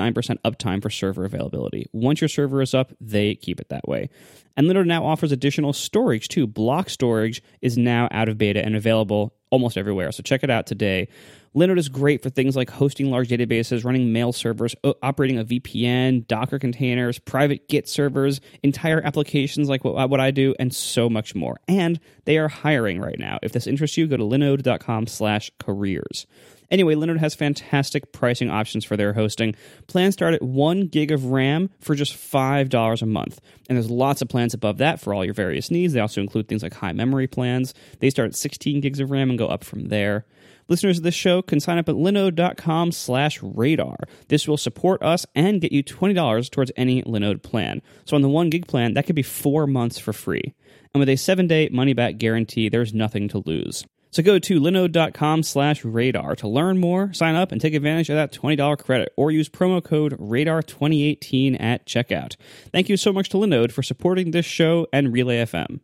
uptime 0.42 0.80
for 0.80 0.88
server 0.88 1.26
availability. 1.26 1.84
Once 1.92 2.22
your 2.22 2.28
server 2.28 2.62
is 2.62 2.72
up, 2.72 2.94
they 2.98 3.34
keep 3.34 3.60
it 3.60 3.68
that 3.68 3.86
way. 3.86 4.08
And 4.56 4.66
Linode 4.66 4.86
now 4.86 5.04
offers 5.04 5.32
additional 5.32 5.74
storage 5.74 6.28
too. 6.28 6.46
Block 6.46 6.88
storage 6.88 7.42
is 7.60 7.76
now 7.76 8.08
out 8.10 8.30
of 8.30 8.38
beta 8.38 8.64
and 8.64 8.74
available 8.74 9.35
almost 9.50 9.76
everywhere. 9.76 10.12
So 10.12 10.22
check 10.22 10.42
it 10.42 10.50
out 10.50 10.66
today. 10.66 11.08
Linode 11.56 11.78
is 11.78 11.88
great 11.88 12.22
for 12.22 12.28
things 12.28 12.54
like 12.54 12.68
hosting 12.68 13.10
large 13.10 13.28
databases, 13.28 13.82
running 13.82 14.12
mail 14.12 14.32
servers, 14.32 14.74
operating 15.02 15.38
a 15.38 15.44
VPN, 15.44 16.26
Docker 16.26 16.58
containers, 16.58 17.18
private 17.18 17.66
Git 17.68 17.88
servers, 17.88 18.42
entire 18.62 19.00
applications 19.00 19.68
like 19.68 19.82
what, 19.82 20.10
what 20.10 20.20
I 20.20 20.30
do, 20.30 20.54
and 20.58 20.74
so 20.74 21.08
much 21.08 21.34
more. 21.34 21.58
And 21.66 21.98
they 22.26 22.36
are 22.36 22.48
hiring 22.48 23.00
right 23.00 23.18
now. 23.18 23.38
If 23.42 23.52
this 23.52 23.66
interests 23.66 23.96
you, 23.96 24.06
go 24.06 24.18
to 24.18 24.22
linode.com 24.22 25.06
slash 25.06 25.50
careers. 25.58 26.26
Anyway, 26.70 26.94
Linode 26.94 27.18
has 27.18 27.34
fantastic 27.34 28.12
pricing 28.12 28.50
options 28.50 28.84
for 28.84 28.96
their 28.96 29.12
hosting. 29.12 29.54
Plans 29.86 30.14
start 30.14 30.34
at 30.34 30.42
one 30.42 30.86
gig 30.86 31.12
of 31.12 31.26
RAM 31.26 31.70
for 31.80 31.94
just 31.94 32.14
$5 32.14 33.02
a 33.02 33.06
month. 33.06 33.40
And 33.68 33.76
there's 33.76 33.90
lots 33.90 34.22
of 34.22 34.28
plans 34.28 34.54
above 34.54 34.78
that 34.78 35.00
for 35.00 35.14
all 35.14 35.24
your 35.24 35.34
various 35.34 35.70
needs. 35.70 35.92
They 35.92 36.00
also 36.00 36.20
include 36.20 36.48
things 36.48 36.62
like 36.62 36.74
high 36.74 36.92
memory 36.92 37.26
plans. 37.26 37.74
They 38.00 38.10
start 38.10 38.30
at 38.30 38.36
16 38.36 38.80
gigs 38.80 39.00
of 39.00 39.10
RAM 39.10 39.30
and 39.30 39.38
go 39.38 39.48
up 39.48 39.64
from 39.64 39.88
there. 39.88 40.26
Listeners 40.68 40.98
of 40.98 41.04
this 41.04 41.14
show 41.14 41.42
can 41.42 41.60
sign 41.60 41.78
up 41.78 41.88
at 41.88 41.94
linode.com 41.94 42.90
slash 42.90 43.40
radar. 43.40 43.96
This 44.28 44.48
will 44.48 44.56
support 44.56 45.00
us 45.02 45.24
and 45.34 45.60
get 45.60 45.70
you 45.70 45.84
$20 45.84 46.50
towards 46.50 46.72
any 46.76 47.02
Linode 47.02 47.42
plan. 47.42 47.82
So 48.04 48.16
on 48.16 48.22
the 48.22 48.28
one 48.28 48.50
gig 48.50 48.66
plan, 48.66 48.94
that 48.94 49.06
could 49.06 49.14
be 49.14 49.22
four 49.22 49.68
months 49.68 49.98
for 49.98 50.12
free. 50.12 50.54
And 50.92 50.98
with 50.98 51.08
a 51.08 51.16
seven 51.16 51.46
day 51.46 51.68
money 51.70 51.92
back 51.92 52.18
guarantee, 52.18 52.68
there's 52.68 52.92
nothing 52.92 53.28
to 53.28 53.42
lose. 53.46 53.84
So 54.16 54.22
go 54.22 54.38
to 54.38 54.58
linode.com 54.58 55.42
slash 55.42 55.84
radar 55.84 56.34
to 56.36 56.48
learn 56.48 56.78
more, 56.78 57.12
sign 57.12 57.34
up, 57.34 57.52
and 57.52 57.60
take 57.60 57.74
advantage 57.74 58.08
of 58.08 58.16
that 58.16 58.32
$20 58.32 58.78
credit, 58.78 59.12
or 59.14 59.30
use 59.30 59.50
promo 59.50 59.84
code 59.84 60.16
RADAR2018 60.18 61.60
at 61.60 61.84
checkout. 61.84 62.34
Thank 62.72 62.88
you 62.88 62.96
so 62.96 63.12
much 63.12 63.28
to 63.28 63.36
Linode 63.36 63.72
for 63.72 63.82
supporting 63.82 64.30
this 64.30 64.46
show 64.46 64.86
and 64.90 65.12
Relay 65.12 65.44
FM. 65.44 65.80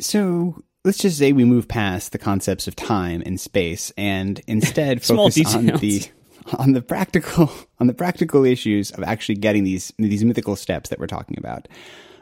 So 0.00 0.60
let's 0.84 0.98
just 0.98 1.18
say 1.18 1.30
we 1.30 1.44
move 1.44 1.68
past 1.68 2.10
the 2.10 2.18
concepts 2.18 2.66
of 2.66 2.74
time 2.74 3.22
and 3.24 3.40
space 3.40 3.92
and 3.96 4.40
instead 4.48 5.00
focus 5.04 5.54
on 5.54 5.66
the 5.66 6.02
on 6.58 6.72
the 6.72 6.82
practical 6.82 7.48
on 7.78 7.86
the 7.86 7.94
practical 7.94 8.44
issues 8.44 8.90
of 8.90 9.04
actually 9.04 9.36
getting 9.36 9.62
these 9.62 9.92
these 9.98 10.24
mythical 10.24 10.56
steps 10.56 10.90
that 10.90 10.98
we're 10.98 11.06
talking 11.06 11.38
about. 11.38 11.68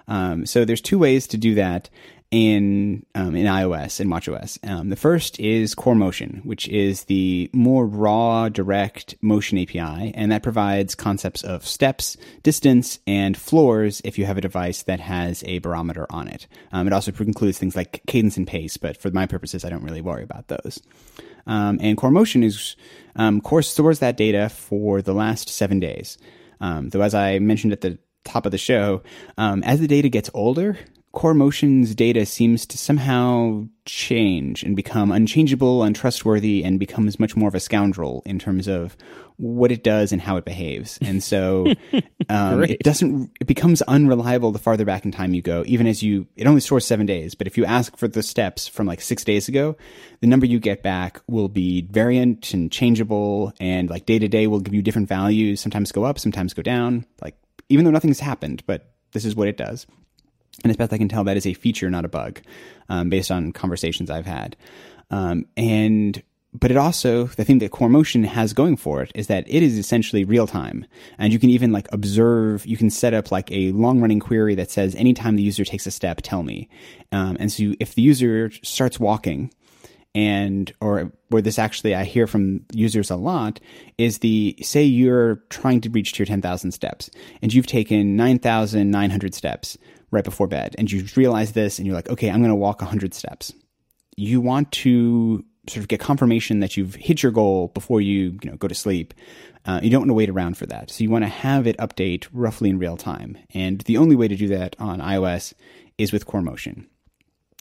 Um, 0.08 0.46
so 0.46 0.64
there's 0.64 0.80
two 0.80 0.98
ways 0.98 1.26
to 1.28 1.36
do 1.36 1.54
that, 1.54 1.90
in 2.30 3.06
um, 3.14 3.34
in 3.34 3.46
iOS 3.46 4.00
and 4.00 4.10
watchOS. 4.10 4.58
Um, 4.68 4.90
the 4.90 4.96
first 4.96 5.40
is 5.40 5.74
Core 5.74 5.94
Motion, 5.94 6.42
which 6.44 6.68
is 6.68 7.04
the 7.04 7.48
more 7.54 7.86
raw, 7.86 8.48
direct 8.50 9.14
motion 9.22 9.58
API, 9.58 10.12
and 10.14 10.30
that 10.30 10.42
provides 10.42 10.94
concepts 10.94 11.42
of 11.42 11.66
steps, 11.66 12.16
distance, 12.42 12.98
and 13.06 13.36
floors 13.36 14.02
if 14.04 14.18
you 14.18 14.26
have 14.26 14.36
a 14.36 14.42
device 14.42 14.82
that 14.82 15.00
has 15.00 15.42
a 15.44 15.58
barometer 15.60 16.06
on 16.10 16.28
it. 16.28 16.46
Um, 16.70 16.86
it 16.86 16.92
also 16.92 17.12
includes 17.18 17.58
things 17.58 17.74
like 17.74 18.02
cadence 18.06 18.36
and 18.36 18.46
pace, 18.46 18.76
but 18.76 18.98
for 18.98 19.10
my 19.10 19.26
purposes, 19.26 19.64
I 19.64 19.70
don't 19.70 19.84
really 19.84 20.02
worry 20.02 20.22
about 20.22 20.48
those. 20.48 20.82
Um, 21.46 21.78
and 21.80 21.96
Core 21.96 22.10
Motion 22.10 22.42
is 22.42 22.76
um, 23.16 23.40
Core 23.40 23.62
stores 23.62 24.00
that 24.00 24.18
data 24.18 24.50
for 24.50 25.00
the 25.00 25.14
last 25.14 25.48
seven 25.48 25.80
days. 25.80 26.18
Um, 26.60 26.90
though, 26.90 27.00
as 27.00 27.14
I 27.14 27.38
mentioned 27.38 27.72
at 27.72 27.80
the 27.80 27.98
top 28.24 28.44
of 28.44 28.52
the 28.52 28.58
show, 28.58 29.02
as 29.38 29.80
the 29.80 29.86
data 29.86 30.10
gets 30.10 30.28
older, 30.34 30.76
Core 31.12 31.34
Motion's 31.34 31.94
data 31.94 32.26
seems 32.26 32.66
to 32.66 32.76
somehow 32.76 33.66
change 33.86 34.62
and 34.62 34.76
become 34.76 35.10
unchangeable, 35.10 35.82
untrustworthy, 35.82 36.62
and 36.62 36.78
becomes 36.78 37.18
much 37.18 37.34
more 37.34 37.48
of 37.48 37.54
a 37.54 37.60
scoundrel 37.60 38.22
in 38.26 38.38
terms 38.38 38.68
of 38.68 38.96
what 39.36 39.72
it 39.72 39.82
does 39.82 40.12
and 40.12 40.20
how 40.20 40.36
it 40.36 40.44
behaves. 40.44 40.98
And 41.00 41.22
so 41.22 41.72
um, 42.28 42.62
it 42.64 42.80
doesn't, 42.80 43.30
it 43.40 43.46
becomes 43.46 43.80
unreliable 43.82 44.52
the 44.52 44.58
farther 44.58 44.84
back 44.84 45.06
in 45.06 45.10
time 45.10 45.32
you 45.32 45.40
go, 45.40 45.64
even 45.66 45.86
as 45.86 46.02
you, 46.02 46.26
it 46.36 46.46
only 46.46 46.60
stores 46.60 46.84
seven 46.84 47.06
days. 47.06 47.34
But 47.34 47.46
if 47.46 47.56
you 47.56 47.64
ask 47.64 47.96
for 47.96 48.06
the 48.06 48.22
steps 48.22 48.68
from 48.68 48.86
like 48.86 49.00
six 49.00 49.24
days 49.24 49.48
ago, 49.48 49.76
the 50.20 50.26
number 50.26 50.44
you 50.44 50.60
get 50.60 50.82
back 50.82 51.22
will 51.26 51.48
be 51.48 51.82
variant 51.90 52.52
and 52.52 52.70
changeable. 52.70 53.54
And 53.60 53.88
like 53.88 54.04
day 54.04 54.18
to 54.18 54.28
day 54.28 54.46
will 54.46 54.60
give 54.60 54.74
you 54.74 54.82
different 54.82 55.08
values, 55.08 55.60
sometimes 55.60 55.90
go 55.90 56.04
up, 56.04 56.18
sometimes 56.18 56.52
go 56.52 56.62
down. 56.62 57.06
Like, 57.22 57.36
even 57.70 57.84
though 57.84 57.90
nothing's 57.90 58.20
happened, 58.20 58.62
but 58.66 58.92
this 59.12 59.24
is 59.24 59.34
what 59.34 59.48
it 59.48 59.56
does. 59.56 59.86
And 60.64 60.70
as 60.70 60.76
best 60.76 60.92
I 60.92 60.98
can 60.98 61.08
tell, 61.08 61.24
that 61.24 61.36
is 61.36 61.46
a 61.46 61.54
feature, 61.54 61.90
not 61.90 62.04
a 62.04 62.08
bug, 62.08 62.40
um, 62.88 63.08
based 63.08 63.30
on 63.30 63.52
conversations 63.52 64.10
I've 64.10 64.26
had. 64.26 64.56
Um, 65.10 65.46
and 65.56 66.22
but 66.54 66.70
it 66.70 66.76
also 66.76 67.24
the 67.24 67.44
thing 67.44 67.58
that 67.58 67.70
core 67.70 67.88
motion 67.88 68.24
has 68.24 68.52
going 68.52 68.76
for 68.76 69.02
it 69.02 69.12
is 69.14 69.26
that 69.26 69.44
it 69.46 69.62
is 69.62 69.78
essentially 69.78 70.24
real 70.24 70.46
time 70.46 70.86
and 71.18 71.32
you 71.32 71.38
can 71.38 71.50
even 71.50 71.72
like 71.72 71.86
observe 71.92 72.64
you 72.66 72.76
can 72.76 72.90
set 72.90 73.14
up 73.14 73.30
like 73.30 73.50
a 73.52 73.70
long 73.72 74.00
running 74.00 74.18
query 74.18 74.54
that 74.54 74.70
says 74.70 74.94
anytime 74.94 75.36
the 75.36 75.42
user 75.42 75.64
takes 75.64 75.86
a 75.86 75.90
step 75.90 76.20
tell 76.22 76.42
me 76.42 76.68
um, 77.12 77.36
and 77.38 77.52
so 77.52 77.62
you, 77.62 77.76
if 77.80 77.94
the 77.94 78.02
user 78.02 78.50
starts 78.62 78.98
walking 78.98 79.52
and 80.14 80.72
or 80.80 81.12
where 81.28 81.42
this 81.42 81.58
actually 81.58 81.94
I 81.94 82.04
hear 82.04 82.26
from 82.26 82.64
users 82.72 83.10
a 83.10 83.16
lot 83.16 83.60
is 83.98 84.18
the 84.18 84.56
say 84.62 84.82
you're 84.82 85.36
trying 85.50 85.82
to 85.82 85.90
reach 85.90 86.14
to 86.14 86.20
your 86.20 86.26
10,000 86.26 86.72
steps 86.72 87.10
and 87.42 87.52
you've 87.52 87.66
taken 87.66 88.16
9,900 88.16 89.34
steps 89.34 89.76
right 90.10 90.24
before 90.24 90.46
bed 90.46 90.74
and 90.78 90.90
you 90.90 91.04
realize 91.16 91.52
this 91.52 91.78
and 91.78 91.86
you're 91.86 91.96
like, 91.96 92.08
okay, 92.08 92.30
I'm 92.30 92.40
going 92.40 92.50
to 92.50 92.54
walk 92.54 92.80
100 92.80 93.14
steps. 93.14 93.52
You 94.16 94.40
want 94.40 94.72
to 94.72 95.44
sort 95.68 95.82
of 95.82 95.88
get 95.88 96.00
confirmation 96.00 96.60
that 96.60 96.76
you've 96.76 96.94
hit 96.94 97.22
your 97.22 97.32
goal 97.32 97.68
before 97.68 98.00
you, 98.00 98.38
you 98.42 98.50
know, 98.50 98.56
go 98.56 98.68
to 98.68 98.74
sleep. 98.74 99.14
Uh, 99.64 99.80
you 99.82 99.90
don't 99.90 100.02
want 100.02 100.10
to 100.10 100.14
wait 100.14 100.30
around 100.30 100.56
for 100.56 100.66
that. 100.66 100.90
So 100.90 101.04
you 101.04 101.10
want 101.10 101.24
to 101.24 101.28
have 101.28 101.66
it 101.66 101.76
update 101.78 102.26
roughly 102.32 102.70
in 102.70 102.78
real 102.78 102.96
time. 102.96 103.36
And 103.54 103.80
the 103.82 103.98
only 103.98 104.16
way 104.16 104.28
to 104.28 104.36
do 104.36 104.48
that 104.48 104.76
on 104.78 105.00
iOS 105.00 105.52
is 105.98 106.12
with 106.12 106.26
Core 106.26 106.42
Motion. 106.42 106.88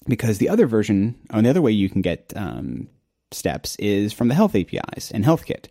Because 0.08 0.38
the 0.38 0.48
other 0.48 0.68
version, 0.68 1.16
or 1.34 1.42
the 1.42 1.50
other 1.50 1.62
way 1.62 1.72
you 1.72 1.90
can 1.90 2.02
get 2.02 2.32
um, 2.36 2.88
steps 3.32 3.76
is 3.78 4.14
from 4.14 4.28
the 4.28 4.36
health 4.36 4.56
APIs 4.56 5.12
and 5.12 5.26
HealthKit 5.26 5.68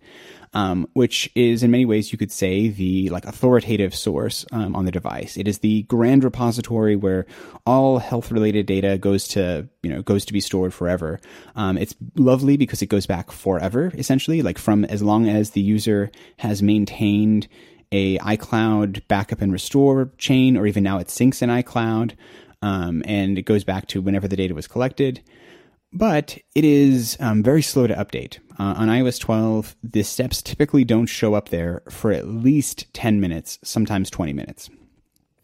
um, 0.57 0.89
which 0.95 1.31
is 1.35 1.63
in 1.63 1.71
many 1.71 1.85
ways 1.85 2.13
you 2.13 2.19
could 2.19 2.33
say 2.33 2.69
the 2.69 3.11
like 3.11 3.27
authoritative 3.27 3.95
source 3.95 4.47
um, 4.53 4.75
on 4.75 4.87
the 4.87 4.91
device. 4.91 5.37
It 5.37 5.47
is 5.47 5.59
the 5.59 5.83
grand 5.83 6.25
repository 6.25 6.97
where 6.97 7.27
all 7.67 7.99
health 7.99 8.31
related 8.31 8.65
data 8.65 8.97
goes 8.97 9.29
to 9.29 9.69
you 9.83 9.91
know 9.91 10.01
goes 10.01 10.25
to 10.25 10.33
be 10.33 10.41
stored 10.41 10.73
forever. 10.73 11.21
Um, 11.57 11.77
it's 11.77 11.95
lovely 12.15 12.57
because 12.57 12.81
it 12.81 12.87
goes 12.87 13.05
back 13.05 13.31
forever, 13.31 13.93
essentially, 13.99 14.41
like 14.41 14.57
from 14.57 14.87
as 14.87 15.03
long 15.03 15.29
as 15.29 15.51
the 15.51 15.61
user 15.61 16.11
has 16.39 16.63
maintained 16.63 17.49
a 17.93 18.19
iCloud 18.19 19.07
backup 19.09 19.43
and 19.43 19.53
restore 19.53 20.11
chain, 20.17 20.57
or 20.57 20.67
even 20.67 20.83
now 20.83 20.99
it 20.99 21.09
syncs 21.09 21.43
in 21.43 21.51
iCloud, 21.51 22.17
um, 22.63 23.03
and 23.05 23.39
it 23.39 23.43
goes 23.43 23.63
back 23.63 23.87
to 23.89 24.01
whenever 24.01 24.27
the 24.27 24.37
data 24.37 24.55
was 24.55 24.67
collected 24.67 25.21
but 25.93 26.39
it 26.55 26.65
is 26.65 27.17
um, 27.21 27.43
very 27.43 27.63
slow 27.63 27.87
to 27.87 27.95
update. 27.95 28.39
Uh, 28.59 28.75
on 28.77 28.89
iOS 28.89 29.21
12, 29.21 29.77
the 29.83 30.03
steps 30.03 30.41
typically 30.41 30.85
don't 30.85 31.07
show 31.07 31.35
up 31.35 31.51
there 31.51 31.83
for 31.91 32.13
at 32.13 32.27
least 32.27 32.93
10 32.95 33.21
minutes, 33.21 33.59
sometimes 33.63 34.11
20 34.11 34.33
minutes. 34.33 34.71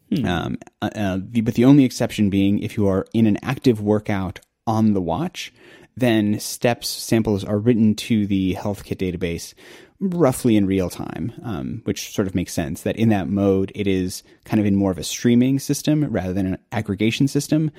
Hmm. 0.09 0.25
Um, 0.25 0.57
uh, 0.81 0.89
uh, 0.95 1.19
the, 1.21 1.41
but 1.41 1.53
the 1.53 1.65
only 1.65 1.85
exception 1.85 2.29
being 2.29 2.59
if 2.59 2.77
you 2.77 2.87
are 2.87 3.05
in 3.13 3.27
an 3.27 3.37
active 3.43 3.81
workout 3.81 4.39
on 4.65 4.93
the 4.93 5.01
watch, 5.01 5.53
then 5.95 6.39
steps 6.39 6.87
samples 6.87 7.43
are 7.43 7.59
written 7.59 7.93
to 7.95 8.25
the 8.25 8.55
HealthKit 8.55 8.97
database 8.97 9.53
roughly 9.99 10.57
in 10.57 10.65
real 10.65 10.89
time, 10.89 11.31
um, 11.43 11.81
which 11.85 12.13
sort 12.13 12.27
of 12.27 12.35
makes 12.35 12.51
sense 12.51 12.81
that 12.81 12.97
in 12.97 13.09
that 13.09 13.29
mode, 13.29 13.71
it 13.73 13.87
is 13.87 14.23
kind 14.43 14.59
of 14.59 14.65
in 14.65 14.75
more 14.75 14.91
of 14.91 14.97
a 14.97 15.03
streaming 15.03 15.59
system 15.59 16.03
rather 16.05 16.33
than 16.33 16.45
an 16.45 16.57
aggregation 16.71 17.27
system. 17.27 17.71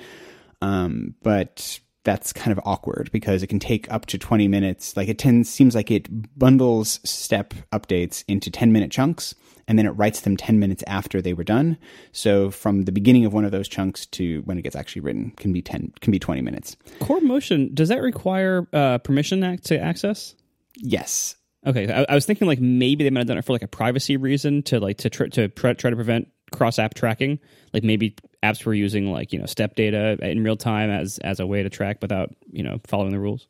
Um, 0.61 1.13
but 1.21 1.79
that's 2.05 2.31
kind 2.31 2.51
of 2.51 2.59
awkward 2.65 3.09
because 3.11 3.43
it 3.43 3.47
can 3.47 3.59
take 3.59 3.91
up 3.91 4.05
to 4.05 4.17
20 4.17 4.47
minutes. 4.47 4.95
Like 4.95 5.09
it 5.09 5.17
tends, 5.19 5.49
seems 5.49 5.75
like 5.75 5.91
it 5.91 6.07
bundles 6.37 7.01
step 7.03 7.53
updates 7.73 8.23
into 8.27 8.49
10 8.49 8.71
minute 8.71 8.91
chunks 8.91 9.35
and 9.67 9.77
then 9.77 9.85
it 9.85 9.91
writes 9.91 10.21
them 10.21 10.37
10 10.37 10.59
minutes 10.59 10.83
after 10.87 11.21
they 11.21 11.33
were 11.33 11.43
done. 11.43 11.77
So 12.11 12.51
from 12.51 12.83
the 12.83 12.91
beginning 12.91 13.25
of 13.25 13.33
one 13.33 13.45
of 13.45 13.51
those 13.51 13.67
chunks 13.67 14.05
to 14.07 14.41
when 14.45 14.57
it 14.57 14.61
gets 14.61 14.75
actually 14.75 15.01
written 15.01 15.31
can 15.31 15.51
be 15.51 15.61
10, 15.61 15.93
can 15.99 16.11
be 16.11 16.19
20 16.19 16.41
minutes. 16.41 16.77
Core 16.99 17.21
Motion, 17.21 17.71
does 17.73 17.89
that 17.89 18.01
require 18.01 18.67
uh, 18.71 18.99
permission 18.99 19.57
to 19.57 19.79
access? 19.79 20.35
Yes. 20.77 21.35
Okay, 21.65 21.91
I, 21.91 22.05
I, 22.09 22.13
was 22.13 22.27
thinking 22.27 22.47
like 22.47 22.59
maybe 22.59 23.03
they 23.03 23.09
might 23.09 23.21
have 23.21 23.27
done 23.27 23.39
it 23.39 23.45
for 23.45 23.53
like 23.53 23.63
a 23.63 23.67
privacy 23.67 24.17
reason 24.17 24.61
to 24.63 24.79
like 24.79 24.97
to 24.99 25.09
tr- 25.09 25.25
to 25.25 25.47
try 25.47 25.73
to 25.73 25.95
prevent 25.95 26.27
cross 26.51 26.77
app 26.77 26.93
tracking. 26.93 27.39
Like 27.73 27.83
maybe 27.83 28.15
apps 28.45 28.65
were 28.65 28.73
using 28.73 29.11
like 29.11 29.33
you 29.33 29.39
know 29.39 29.45
step 29.45 29.75
data 29.75 30.17
in 30.21 30.43
real 30.43 30.57
time 30.57 30.89
as 30.89 31.17
as 31.19 31.39
a 31.39 31.47
way 31.47 31.63
to 31.63 31.69
track 31.69 31.97
without 32.01 32.33
you 32.51 32.63
know 32.63 32.79
following 32.85 33.11
the 33.11 33.19
rules. 33.19 33.47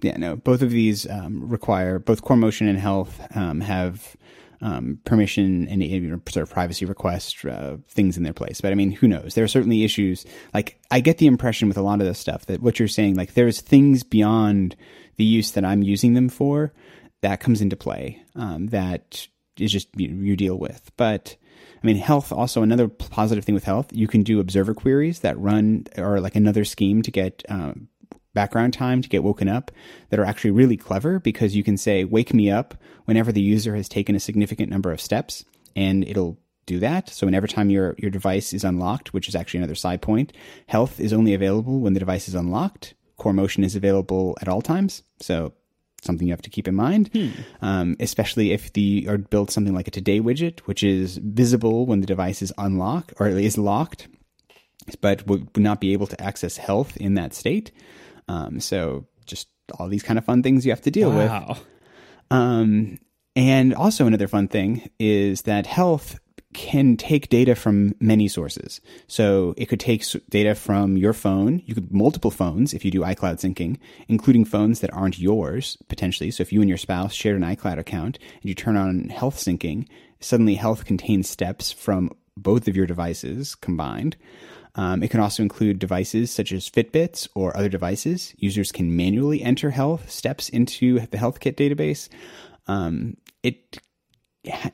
Yeah, 0.00 0.16
no. 0.18 0.36
Both 0.36 0.62
of 0.62 0.70
these 0.70 1.08
um, 1.08 1.48
require 1.48 1.98
both 1.98 2.22
Core 2.22 2.36
Motion 2.36 2.68
and 2.68 2.78
Health 2.78 3.18
um, 3.34 3.60
have 3.62 4.16
um, 4.60 4.98
permission 5.04 5.68
and 5.68 5.82
you 5.82 6.00
know, 6.00 6.20
sort 6.28 6.42
of 6.42 6.50
privacy 6.50 6.84
request 6.84 7.44
uh, 7.44 7.76
things 7.88 8.16
in 8.16 8.22
their 8.22 8.32
place. 8.32 8.60
But 8.60 8.72
I 8.72 8.74
mean, 8.74 8.90
who 8.90 9.08
knows? 9.08 9.34
There 9.34 9.44
are 9.44 9.48
certainly 9.48 9.84
issues. 9.84 10.24
Like 10.54 10.78
I 10.90 11.00
get 11.00 11.18
the 11.18 11.26
impression 11.26 11.68
with 11.68 11.76
a 11.76 11.82
lot 11.82 12.00
of 12.00 12.06
this 12.06 12.18
stuff 12.18 12.46
that 12.46 12.62
what 12.62 12.78
you're 12.78 12.88
saying, 12.88 13.16
like 13.16 13.34
there's 13.34 13.60
things 13.60 14.02
beyond 14.02 14.76
the 15.16 15.24
use 15.24 15.52
that 15.52 15.64
I'm 15.64 15.82
using 15.82 16.14
them 16.14 16.28
for 16.28 16.72
that 17.22 17.40
comes 17.40 17.60
into 17.60 17.76
play 17.76 18.22
um, 18.34 18.66
that 18.68 19.26
is 19.58 19.72
just 19.72 19.88
you, 19.96 20.08
you 20.08 20.36
deal 20.36 20.58
with. 20.58 20.90
But 20.96 21.36
I 21.82 21.86
mean, 21.86 21.96
health 21.96 22.32
also 22.32 22.62
another 22.62 22.88
positive 22.88 23.44
thing 23.44 23.54
with 23.54 23.64
health. 23.64 23.92
You 23.92 24.08
can 24.08 24.22
do 24.22 24.40
observer 24.40 24.74
queries 24.74 25.20
that 25.20 25.38
run 25.38 25.86
or 25.96 26.20
like 26.20 26.36
another 26.36 26.64
scheme 26.64 27.02
to 27.02 27.10
get 27.10 27.42
um, 27.48 27.88
background 28.34 28.74
time 28.74 29.02
to 29.02 29.08
get 29.08 29.24
woken 29.24 29.48
up 29.48 29.70
that 30.10 30.20
are 30.20 30.24
actually 30.24 30.52
really 30.52 30.76
clever 30.76 31.18
because 31.18 31.56
you 31.56 31.64
can 31.64 31.76
say 31.76 32.04
wake 32.04 32.32
me 32.32 32.50
up 32.50 32.74
whenever 33.06 33.32
the 33.32 33.40
user 33.40 33.74
has 33.74 33.88
taken 33.88 34.14
a 34.14 34.20
significant 34.20 34.70
number 34.70 34.92
of 34.92 35.00
steps, 35.00 35.44
and 35.74 36.04
it'll 36.06 36.38
do 36.66 36.78
that. 36.80 37.08
So 37.08 37.26
whenever 37.26 37.46
time 37.46 37.70
your 37.70 37.94
your 37.98 38.10
device 38.10 38.52
is 38.52 38.64
unlocked, 38.64 39.12
which 39.14 39.28
is 39.28 39.34
actually 39.34 39.58
another 39.58 39.74
side 39.74 40.02
point, 40.02 40.32
health 40.68 41.00
is 41.00 41.12
only 41.12 41.34
available 41.34 41.80
when 41.80 41.94
the 41.94 42.00
device 42.00 42.28
is 42.28 42.34
unlocked. 42.34 42.94
Core 43.16 43.32
motion 43.32 43.64
is 43.64 43.74
available 43.74 44.36
at 44.40 44.48
all 44.48 44.60
times. 44.60 45.02
So 45.20 45.54
something 46.02 46.26
you 46.26 46.32
have 46.32 46.42
to 46.42 46.50
keep 46.50 46.68
in 46.68 46.74
mind, 46.74 47.08
hmm. 47.12 47.30
um, 47.62 47.96
especially 48.00 48.52
if 48.52 48.72
the 48.72 49.06
or 49.08 49.18
build 49.18 49.50
something 49.50 49.74
like 49.74 49.88
a 49.88 49.90
today 49.90 50.20
widget, 50.20 50.60
which 50.60 50.82
is 50.82 51.16
visible 51.18 51.86
when 51.86 52.00
the 52.00 52.06
device 52.06 52.42
is 52.42 52.52
unlocked 52.58 53.14
or 53.18 53.28
is 53.28 53.58
locked, 53.58 54.08
but 55.00 55.26
would 55.26 55.56
not 55.56 55.80
be 55.80 55.92
able 55.92 56.06
to 56.06 56.20
access 56.22 56.56
health 56.56 56.96
in 56.96 57.14
that 57.14 57.34
state. 57.34 57.72
Um, 58.28 58.60
so 58.60 59.06
just 59.26 59.48
all 59.78 59.88
these 59.88 60.02
kind 60.02 60.18
of 60.18 60.24
fun 60.24 60.42
things 60.42 60.64
you 60.64 60.72
have 60.72 60.82
to 60.82 60.90
deal 60.90 61.10
wow. 61.10 61.48
with. 61.48 61.66
Um, 62.30 62.98
and 63.34 63.74
also 63.74 64.06
another 64.06 64.28
fun 64.28 64.48
thing 64.48 64.90
is 64.98 65.42
that 65.42 65.66
health 65.66 66.18
can 66.54 66.96
take 66.96 67.28
data 67.28 67.54
from 67.54 67.94
many 68.00 68.28
sources. 68.28 68.80
So 69.06 69.54
it 69.56 69.66
could 69.66 69.80
take 69.80 70.04
data 70.30 70.54
from 70.54 70.96
your 70.96 71.12
phone. 71.12 71.62
You 71.66 71.74
could 71.74 71.92
multiple 71.92 72.30
phones 72.30 72.72
if 72.72 72.84
you 72.84 72.90
do 72.90 73.00
iCloud 73.00 73.40
syncing, 73.40 73.78
including 74.08 74.44
phones 74.44 74.80
that 74.80 74.92
aren't 74.92 75.18
yours 75.18 75.76
potentially. 75.88 76.30
So 76.30 76.42
if 76.42 76.52
you 76.52 76.60
and 76.60 76.68
your 76.68 76.78
spouse 76.78 77.12
shared 77.12 77.36
an 77.36 77.42
iCloud 77.42 77.78
account 77.78 78.18
and 78.40 78.48
you 78.48 78.54
turn 78.54 78.76
on 78.76 79.08
health 79.10 79.36
syncing, 79.36 79.86
suddenly 80.20 80.54
health 80.54 80.84
contains 80.84 81.28
steps 81.28 81.72
from 81.72 82.10
both 82.36 82.68
of 82.68 82.76
your 82.76 82.86
devices 82.86 83.54
combined. 83.54 84.16
Um, 84.76 85.02
it 85.02 85.10
can 85.10 85.20
also 85.20 85.42
include 85.42 85.78
devices 85.78 86.30
such 86.30 86.52
as 86.52 86.68
Fitbits 86.68 87.28
or 87.34 87.56
other 87.56 87.68
devices. 87.68 88.34
Users 88.36 88.72
can 88.72 88.94
manually 88.94 89.42
enter 89.42 89.70
health 89.70 90.10
steps 90.10 90.48
into 90.50 91.00
the 91.00 91.16
HealthKit 91.16 91.54
database. 91.54 92.08
Um, 92.66 93.16
it 93.42 93.78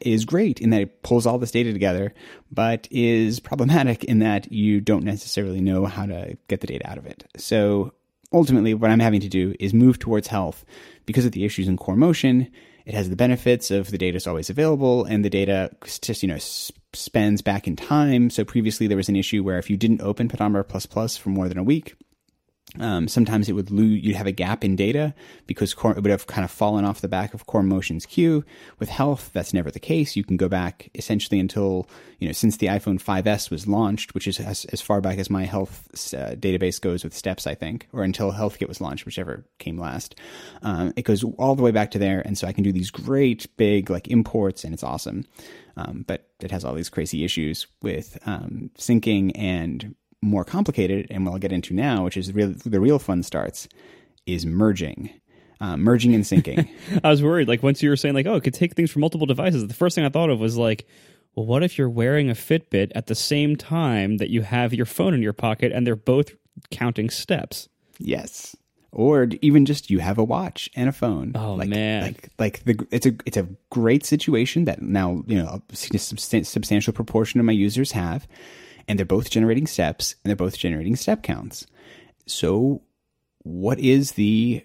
is 0.01 0.25
great 0.25 0.61
in 0.61 0.71
that 0.71 0.83
it 0.83 1.03
pulls 1.03 1.27
all 1.27 1.39
this 1.39 1.51
data 1.51 1.73
together, 1.73 2.15
but 2.51 2.89
is 2.91 3.41
problematic 3.41 4.05
in 4.05 4.21
that 4.21 4.53
you 4.53 4.81
don't 4.81 5.05
necessarily 5.05 5.61
know 5.61 5.87
how 5.87 6.07
to 6.07 6.37
get 6.49 6.61
the 6.61 6.67
data 6.67 6.89
out 6.89 6.99
of 6.99 7.07
it. 7.07 7.25
So 7.37 7.93
ultimately, 8.33 8.75
what 8.75 8.91
I'm 8.91 9.01
having 9.01 9.21
to 9.21 9.29
do 9.29 9.55
is 9.59 9.75
move 9.75 9.99
towards 9.99 10.29
health 10.29 10.65
because 11.07 11.25
of 11.25 11.33
the 11.33 11.45
issues 11.45 11.69
in 11.69 11.77
core 11.77 11.97
motion. 11.97 12.51
It 12.85 12.95
has 12.95 13.11
the 13.11 13.17
benefits 13.17 13.71
of 13.71 13.91
the 13.91 13.99
data 13.99 14.17
is 14.17 14.27
always 14.27 14.51
available 14.51 15.05
and 15.05 15.25
the 15.25 15.31
data 15.31 15.71
just, 16.01 16.23
you 16.23 16.29
know, 16.29 16.39
spends 16.93 17.41
back 17.41 17.69
in 17.69 17.77
time. 17.77 18.29
So 18.29 18.45
previously 18.45 18.87
there 18.87 18.97
was 18.97 19.09
an 19.09 19.17
issue 19.17 19.43
where 19.43 19.59
if 19.59 19.71
you 19.71 19.77
didn't 19.77 20.03
open 20.03 20.29
Pedometer 20.29 20.65
Plus 20.65 20.87
Plus 20.87 21.17
for 21.17 21.29
more 21.29 21.49
than 21.49 21.59
a 21.59 21.63
week, 21.63 21.95
um, 22.81 23.07
sometimes 23.07 23.51
it 23.51 23.53
would 23.53 23.71
lose, 23.71 24.03
you'd 24.03 24.17
have 24.17 24.27
a 24.27 24.33
gap 24.33 24.65
in 24.65 24.77
data 24.77 25.15
because 25.47 25.75
core, 25.75 25.93
it 25.93 26.01
would 26.01 26.11
have 26.11 26.27
kind 26.27 26.43
of 26.43 26.51
fallen 26.51 26.87
off 26.87 27.03
the 27.03 27.09
back 27.09 27.35
of 27.35 27.45
core 27.45 27.63
motion's 27.63 28.07
queue. 28.07 28.45
With 28.79 28.89
health, 28.89 29.31
that's 29.35 29.53
never 29.53 29.71
the 29.71 29.79
case. 29.79 30.17
You 30.17 30.25
can 30.25 30.39
go 30.39 30.49
back 30.49 30.89
essentially 30.95 31.39
until, 31.39 31.87
you 32.19 32.27
know, 32.29 32.33
since 32.33 32.57
the 32.57 32.69
iPhone 32.69 33.03
5S 33.03 33.51
was 33.51 33.67
launched, 33.67 34.15
which 34.15 34.27
is 34.27 34.41
as, 34.41 34.65
as 34.67 34.81
far 34.81 35.03
back 35.03 35.19
as 35.19 35.29
my 35.29 35.45
health 35.45 35.87
uh, 36.15 36.35
database 36.35 36.81
goes 36.81 37.05
with 37.05 37.15
steps, 37.15 37.47
I 37.47 37.55
think, 37.55 37.89
or 37.93 38.05
until 38.05 38.33
HealthKit 38.33 38.69
was 38.69 38.81
launched, 38.81 39.05
whichever 39.05 39.45
came 39.59 39.79
last. 39.79 40.15
Um, 40.63 40.95
it 40.97 41.03
goes 41.03 41.25
all 41.39 41.55
the 41.55 41.63
way 41.63 41.73
back 41.73 41.91
to 41.91 41.99
there. 41.99 42.23
And 42.25 42.39
so 42.39 42.47
I 42.47 42.53
can 42.53 42.65
do 42.65 42.73
these 42.73 42.91
great 42.91 43.55
big 43.59 43.91
like 43.91 44.09
imports 44.09 44.65
and 44.65 44.73
it's 44.73 44.85
awesome. 44.85 45.27
Um, 45.77 46.05
but 46.07 46.29
it 46.41 46.51
has 46.51 46.65
all 46.65 46.75
these 46.75 46.91
crazy 46.91 47.25
issues 47.25 47.67
with 47.83 48.19
um, 48.27 48.71
syncing 48.79 49.33
and 49.35 49.95
more 50.23 50.45
complicated, 50.45 51.07
and 51.11 51.27
what 51.27 51.33
I'll 51.33 51.39
get 51.39 51.53
into 51.53 51.75
now, 51.75 52.05
which 52.05 52.17
is 52.17 52.29
the 52.29 52.33
real, 52.33 52.55
the 52.65 52.81
real 52.81 52.99
fun 52.99 53.23
starts, 53.23 53.69
is 54.27 54.47
merging. 54.47 55.11
Uh, 55.61 55.77
merging 55.77 56.13
and 56.15 56.25
syncing. 56.25 56.69
I 57.05 57.11
was 57.11 57.23
worried. 57.23 57.47
Like 57.47 57.63
once 57.63 57.83
you 57.83 57.91
were 57.91 57.97
saying, 57.97 58.15
like, 58.15 58.27
oh, 58.27 58.35
it 58.35 58.43
could 58.43 58.55
take 58.55 58.75
things 58.75 58.91
from 58.91 59.01
multiple 59.01 59.27
devices. 59.27 59.67
The 59.67 59.75
first 59.75 59.95
thing 59.95 60.05
I 60.05 60.09
thought 60.09 60.31
of 60.31 60.41
was 60.41 60.57
like, 60.57 60.89
well, 61.35 61.47
what 61.47 61.63
if 61.63 61.79
you're 61.79 61.89
wearing 61.89 62.31
a 62.31 62.35
Fitbit 62.35 62.93
at 62.95 63.07
the 63.07 63.15
same 63.15 63.57
time 63.57 64.19
that 64.19 64.31
you 64.31 64.43
have 64.43 64.75
your 64.75 64.87
phone 64.87 65.15
in 65.15 65.23
your 65.23 65.33
pocket 65.33 65.73
and 65.73 65.87
they're 65.87 65.97
both 65.97 66.35
counting 66.71 67.11
steps? 67.11 67.69
Yes. 67.99 68.57
Or 68.91 69.29
even 69.41 69.65
just 69.65 69.89
you 69.89 70.01
have 70.01 70.19
a 70.19 70.25
watch 70.25 70.69
and 70.77 70.89
a 70.89 70.93
phone. 70.93 71.33
Oh 71.35 71.55
like, 71.55 71.71
man! 71.71 72.03
Like 72.03 72.29
like 72.39 72.65
the 72.65 72.87
it's 72.91 73.07
a 73.07 73.13
it's 73.25 73.39
a 73.39 73.49
great 73.71 74.05
situation 74.05 74.67
that 74.67 74.83
now 74.83 75.25
you 75.27 75.43
know 75.43 75.63
a 75.71 75.75
substantial 75.77 76.93
proportion 76.93 77.41
of 77.41 77.47
my 77.47 77.53
users 77.53 77.93
have, 77.93 78.29
and 78.89 78.99
they're 78.99 79.07
both 79.07 79.31
generating 79.31 79.67
steps 79.67 80.15
and 80.23 80.29
they're 80.29 80.37
both 80.37 80.59
generating 80.59 80.97
step 80.97 81.23
counts. 81.23 81.67
So, 82.27 82.83
what 83.43 83.79
is 83.79 84.13
the 84.13 84.65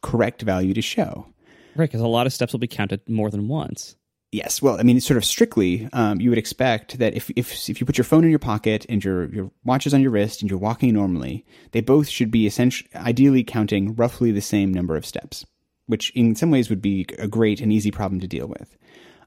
correct 0.00 0.42
value 0.42 0.74
to 0.74 0.82
show? 0.82 1.26
Right, 1.74 1.88
because 1.88 2.00
a 2.00 2.06
lot 2.06 2.26
of 2.26 2.32
steps 2.32 2.52
will 2.52 2.60
be 2.60 2.66
counted 2.66 3.06
more 3.08 3.30
than 3.30 3.48
once. 3.48 3.96
Yes, 4.32 4.60
well, 4.60 4.78
I 4.78 4.82
mean, 4.82 5.00
sort 5.00 5.18
of 5.18 5.24
strictly, 5.24 5.88
um, 5.92 6.20
you 6.20 6.30
would 6.30 6.38
expect 6.38 6.98
that 6.98 7.14
if, 7.14 7.30
if 7.36 7.70
if 7.70 7.80
you 7.80 7.86
put 7.86 7.96
your 7.96 8.04
phone 8.04 8.24
in 8.24 8.30
your 8.30 8.38
pocket 8.38 8.84
and 8.88 9.02
your 9.02 9.32
your 9.32 9.50
watch 9.64 9.86
is 9.86 9.94
on 9.94 10.02
your 10.02 10.10
wrist 10.10 10.42
and 10.42 10.50
you're 10.50 10.58
walking 10.58 10.92
normally, 10.92 11.46
they 11.70 11.80
both 11.80 12.08
should 12.08 12.30
be 12.30 12.46
essentially 12.46 12.90
ideally 12.96 13.44
counting 13.44 13.94
roughly 13.94 14.32
the 14.32 14.40
same 14.40 14.74
number 14.74 14.96
of 14.96 15.06
steps, 15.06 15.46
which 15.86 16.10
in 16.10 16.34
some 16.34 16.50
ways 16.50 16.68
would 16.68 16.82
be 16.82 17.06
a 17.18 17.28
great 17.28 17.60
and 17.60 17.72
easy 17.72 17.90
problem 17.90 18.20
to 18.20 18.26
deal 18.26 18.48
with. 18.48 18.76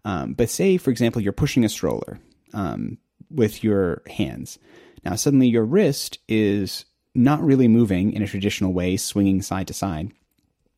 Um, 0.03 0.33
but 0.33 0.49
say, 0.49 0.77
for 0.77 0.91
example, 0.91 1.21
you're 1.21 1.33
pushing 1.33 1.63
a 1.63 1.69
stroller. 1.69 2.19
Um, 2.53 2.97
with 3.29 3.63
your 3.63 4.01
hands. 4.09 4.59
Now, 5.03 5.15
suddenly 5.15 5.47
your 5.47 5.65
wrist 5.65 6.19
is 6.27 6.85
not 7.15 7.41
really 7.41 7.67
moving 7.67 8.13
in 8.13 8.21
a 8.21 8.27
traditional 8.27 8.73
way, 8.73 8.97
swinging 8.97 9.41
side 9.41 9.67
to 9.67 9.73
side. 9.73 10.11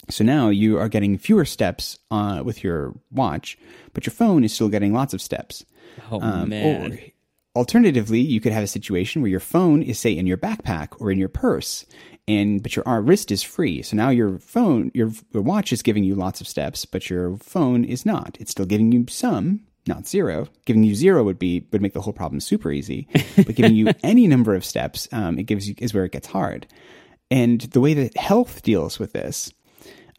So 0.09 0.23
now 0.23 0.49
you 0.49 0.77
are 0.77 0.89
getting 0.89 1.17
fewer 1.17 1.45
steps 1.45 1.97
uh, 2.09 2.41
with 2.43 2.63
your 2.63 2.95
watch, 3.11 3.57
but 3.93 4.05
your 4.05 4.13
phone 4.13 4.43
is 4.43 4.53
still 4.53 4.69
getting 4.69 4.93
lots 4.93 5.13
of 5.13 5.21
steps. 5.21 5.65
Oh 6.09 6.19
Um, 6.21 6.49
man. 6.49 6.93
Or 6.93 6.99
alternatively, 7.55 8.19
you 8.19 8.39
could 8.41 8.53
have 8.53 8.63
a 8.63 8.67
situation 8.67 9.21
where 9.21 9.31
your 9.31 9.39
phone 9.39 9.81
is 9.81 9.99
say 9.99 10.15
in 10.15 10.27
your 10.27 10.37
backpack 10.37 10.99
or 10.99 11.11
in 11.11 11.19
your 11.19 11.29
purse, 11.29 11.85
and 12.27 12.63
but 12.63 12.75
your 12.75 13.01
wrist 13.01 13.31
is 13.31 13.43
free. 13.43 13.81
So 13.81 13.95
now 13.95 14.09
your 14.09 14.39
phone, 14.39 14.91
your, 14.93 15.11
your 15.33 15.43
watch 15.43 15.71
is 15.73 15.81
giving 15.81 16.03
you 16.03 16.15
lots 16.15 16.41
of 16.41 16.47
steps, 16.47 16.85
but 16.85 17.09
your 17.09 17.37
phone 17.37 17.83
is 17.83 18.05
not. 18.05 18.37
It's 18.39 18.51
still 18.51 18.65
giving 18.65 18.91
you 18.91 19.05
some, 19.09 19.61
not 19.87 20.07
zero. 20.07 20.47
Giving 20.65 20.83
you 20.83 20.95
zero 20.95 21.23
would 21.23 21.39
be 21.39 21.67
would 21.71 21.81
make 21.81 21.93
the 21.93 22.01
whole 22.01 22.13
problem 22.13 22.39
super 22.39 22.71
easy, 22.71 23.07
but 23.35 23.55
giving 23.55 23.75
you 23.75 23.91
any 24.03 24.27
number 24.27 24.55
of 24.55 24.65
steps, 24.65 25.07
um, 25.11 25.39
it 25.39 25.43
gives 25.43 25.67
you 25.67 25.75
is 25.77 25.93
where 25.93 26.05
it 26.05 26.11
gets 26.11 26.27
hard. 26.27 26.67
And 27.29 27.61
the 27.61 27.79
way 27.79 27.93
that 27.93 28.17
health 28.17 28.61
deals 28.61 28.99
with 28.99 29.13
this 29.13 29.51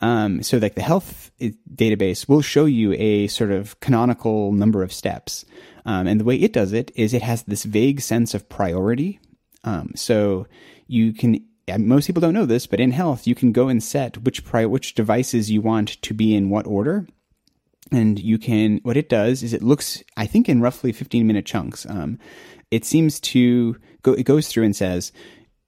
um, 0.02 0.42
so, 0.42 0.58
like 0.58 0.74
the 0.74 0.82
health 0.82 1.30
database 1.72 2.28
will 2.28 2.42
show 2.42 2.64
you 2.64 2.92
a 2.94 3.28
sort 3.28 3.52
of 3.52 3.78
canonical 3.78 4.52
number 4.52 4.82
of 4.82 4.92
steps. 4.92 5.44
Um, 5.86 6.08
and 6.08 6.18
the 6.18 6.24
way 6.24 6.36
it 6.36 6.52
does 6.52 6.72
it 6.72 6.90
is 6.96 7.14
it 7.14 7.22
has 7.22 7.44
this 7.44 7.62
vague 7.62 8.00
sense 8.00 8.34
of 8.34 8.48
priority. 8.48 9.20
Um, 9.62 9.92
so, 9.94 10.48
you 10.88 11.12
can, 11.12 11.46
most 11.78 12.08
people 12.08 12.20
don't 12.20 12.34
know 12.34 12.46
this, 12.46 12.66
but 12.66 12.80
in 12.80 12.90
health, 12.90 13.28
you 13.28 13.36
can 13.36 13.52
go 13.52 13.68
and 13.68 13.80
set 13.80 14.18
which 14.24 14.44
pri- 14.44 14.66
which 14.66 14.94
devices 14.94 15.52
you 15.52 15.60
want 15.60 16.02
to 16.02 16.12
be 16.14 16.34
in 16.34 16.50
what 16.50 16.66
order. 16.66 17.06
And 17.90 18.18
you 18.18 18.38
can, 18.38 18.80
what 18.84 18.96
it 18.96 19.08
does 19.08 19.42
is 19.42 19.52
it 19.52 19.62
looks, 19.62 20.02
I 20.16 20.26
think, 20.26 20.48
in 20.48 20.60
roughly 20.60 20.92
15 20.92 21.26
minute 21.26 21.44
chunks. 21.44 21.84
Um, 21.88 22.18
it 22.70 22.84
seems 22.84 23.20
to 23.20 23.76
go, 24.02 24.12
it 24.12 24.24
goes 24.24 24.48
through 24.48 24.64
and 24.64 24.74
says, 24.74 25.12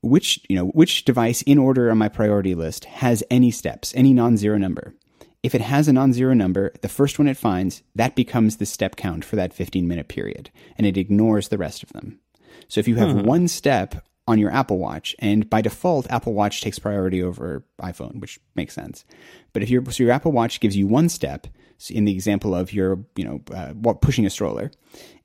which 0.05 0.41
you 0.49 0.57
know 0.57 0.67
which 0.67 1.05
device 1.05 1.43
in 1.43 1.59
order 1.59 1.91
on 1.91 1.99
my 1.99 2.09
priority 2.09 2.55
list 2.55 2.85
has 2.85 3.25
any 3.31 3.51
steps 3.51 3.93
any 3.97 4.13
non-zero 4.13 4.59
number? 4.59 4.95
If 5.43 5.55
it 5.55 5.61
has 5.61 5.89
a 5.89 5.93
non-zero 5.93 6.35
number 6.35 6.73
the 6.83 6.89
first 6.89 7.19
one 7.19 7.29
it 7.29 7.37
finds 7.37 7.83
that 7.95 8.15
becomes 8.15 8.59
the 8.59 8.67
step 8.67 8.97
count 8.97 9.25
for 9.25 9.37
that 9.37 9.55
15 9.55 9.89
minute 9.89 10.09
period 10.09 10.51
and 10.77 10.87
it 10.87 10.97
ignores 10.97 11.49
the 11.49 11.59
rest 11.59 11.83
of 11.83 11.93
them. 11.93 12.21
So 12.69 12.81
if 12.81 12.89
you 12.89 12.97
have 12.97 13.25
one 13.27 13.49
step 13.49 14.05
on 14.27 14.39
your 14.39 14.51
apple 14.51 14.79
watch 14.79 15.15
and 15.19 15.49
by 15.49 15.61
default 15.61 16.11
apple 16.11 16.35
watch 16.35 16.61
takes 16.61 16.79
priority 16.79 17.23
over 17.23 17.65
iphone 17.81 18.21
which 18.21 18.39
makes 18.55 18.75
sense. 18.75 19.05
But 19.53 19.63
if 19.63 19.71
your 19.71 19.85
so 19.91 20.03
your 20.03 20.13
apple 20.13 20.33
watch 20.33 20.61
gives 20.61 20.77
you 20.77 20.87
one 20.87 21.09
step 21.09 21.47
in 21.91 22.05
the 22.05 22.13
example 22.13 22.55
of 22.55 22.73
your 22.73 23.05
you 23.17 23.25
know 23.25 23.41
uh, 23.55 23.93
pushing 23.95 24.27
a 24.27 24.31
stroller 24.31 24.71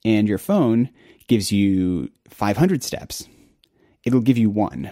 and 0.03 0.27
your 0.27 0.38
phone 0.38 0.89
gives 1.27 1.51
you 1.51 2.09
500 2.29 2.83
steps 2.83 3.27
it'll 4.03 4.21
give 4.21 4.38
you 4.38 4.49
one. 4.49 4.91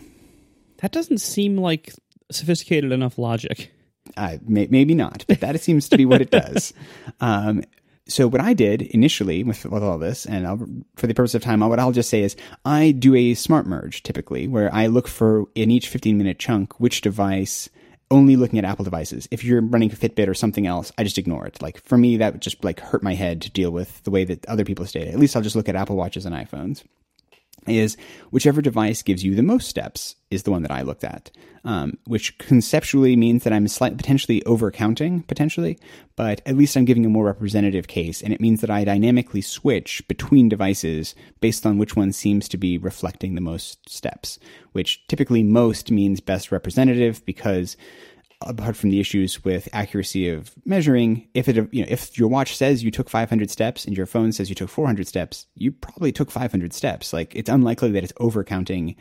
that 0.78 0.92
doesn't 0.92 1.20
seem 1.20 1.58
like 1.58 1.94
sophisticated 2.32 2.92
enough 2.92 3.18
logic. 3.18 3.72
Uh, 4.16 4.38
may, 4.46 4.68
maybe 4.70 4.94
not, 4.94 5.26
but 5.28 5.40
that 5.42 5.60
seems 5.62 5.90
to 5.90 5.98
be 5.98 6.06
what 6.06 6.22
it 6.22 6.32
does. 6.32 6.74
Um, 7.20 7.64
so 8.10 8.28
what 8.28 8.40
I 8.42 8.54
did 8.54 8.84
initially 8.84 9.44
with, 9.44 9.66
with 9.66 9.84
all 9.84 9.98
this, 9.98 10.26
and 10.26 10.48
I'll, 10.48 10.66
for 10.96 11.08
the 11.08 11.14
purpose 11.14 11.36
of 11.36 11.42
time, 11.42 11.60
what 11.60 11.80
I'll 11.80 11.92
just 11.92 12.10
say 12.10 12.22
is 12.22 12.38
I 12.64 12.92
do 12.92 13.16
a 13.16 13.34
smart 13.34 13.66
merge 13.66 14.04
typically, 14.04 14.48
where 14.48 14.74
I 14.74 14.88
look 14.88 15.08
for 15.08 15.46
in 15.56 15.72
each 15.72 15.90
15 15.90 16.18
minute 16.18 16.40
chunk 16.40 16.80
which 16.80 17.02
device. 17.02 17.70
Only 18.10 18.38
looking 18.38 18.58
at 18.58 18.66
Apple 18.66 18.86
devices. 18.86 19.28
If 19.32 19.44
you're 19.44 19.62
running 19.62 19.90
Fitbit 19.90 20.30
or 20.30 20.34
something 20.34 20.66
else, 20.66 20.94
I 20.98 21.04
just 21.04 21.18
ignore 21.18 21.46
it. 21.46 21.62
Like 21.62 21.82
for 21.82 21.98
me, 21.98 22.18
that 22.18 22.34
would 22.34 22.42
just 22.42 22.64
like 22.64 22.80
hurt 22.80 23.04
my 23.04 23.16
head 23.16 23.42
to 23.42 23.52
deal 23.52 23.72
with 23.72 24.02
the 24.04 24.12
way 24.12 24.24
that 24.24 24.46
other 24.46 24.64
people 24.64 24.86
stay. 24.86 25.10
At 25.10 25.20
least 25.20 25.36
I'll 25.36 25.42
just 25.42 25.56
look 25.56 25.68
at 25.68 25.76
Apple 25.76 25.98
watches 25.98 26.26
and 26.26 26.34
iPhones 26.34 26.84
is 27.66 27.98
whichever 28.32 28.62
device 28.62 29.02
gives 29.02 29.24
you 29.24 29.36
the 29.36 29.44
most 29.44 29.68
steps 29.68 30.16
is 30.30 30.44
the 30.44 30.52
one 30.52 30.62
that 30.62 30.72
I 30.72 30.82
looked 30.82 31.04
at, 31.04 31.32
um, 31.64 31.98
which 32.06 32.38
conceptually 32.38 33.16
means 33.16 33.44
that 33.44 33.54
I'm 33.54 33.68
slightly 33.68 33.98
potentially 33.98 34.42
overcounting 34.42 35.26
potentially, 35.28 35.78
but 36.16 36.42
at 36.46 36.58
least 36.58 36.76
I'm 36.76 36.86
giving 36.86 37.06
a 37.06 37.10
more 37.10 37.26
representative 37.26 37.88
case, 37.88 38.22
and 38.22 38.34
it 38.34 38.42
means 38.42 38.62
that 38.62 38.70
I 38.70 38.84
dynamically 38.84 39.42
switch 39.42 40.06
between 40.08 40.50
devices 40.50 41.16
based 41.40 41.66
on 41.66 41.78
which 41.78 41.96
one 41.96 42.12
seems 42.12 42.48
to 42.50 42.58
be 42.58 42.78
reflecting 42.78 43.36
the 43.36 43.42
most 43.42 43.90
steps, 43.90 44.40
which 44.72 45.06
typically 45.08 45.44
most 45.44 45.92
means 45.92 46.20
best 46.20 46.52
representative 46.52 47.26
because 47.26 47.78
apart 48.42 48.76
from 48.76 48.90
the 48.92 49.00
issues 49.00 49.44
with 49.44 49.68
accuracy 49.74 50.30
of 50.30 50.54
measuring, 50.66 51.28
if 51.34 51.48
it 51.48 51.56
you 51.72 51.82
know 51.82 51.88
if 51.90 52.18
your 52.18 52.28
watch 52.28 52.56
says 52.56 52.84
you 52.84 52.92
took 52.92 53.10
500 53.10 53.50
steps 53.50 53.86
and 53.86 53.96
your 53.96 54.06
phone 54.06 54.32
says 54.32 54.50
you 54.50 54.56
took 54.56 54.70
400 54.70 55.08
steps, 55.08 55.48
you 55.56 55.72
probably 55.72 56.12
took 56.12 56.32
500 56.32 56.74
steps. 56.74 57.14
Like 57.14 57.36
it's 57.36 57.50
unlikely 57.50 57.92
that 57.92 58.04
it's 58.04 58.14
overcounting 58.14 58.96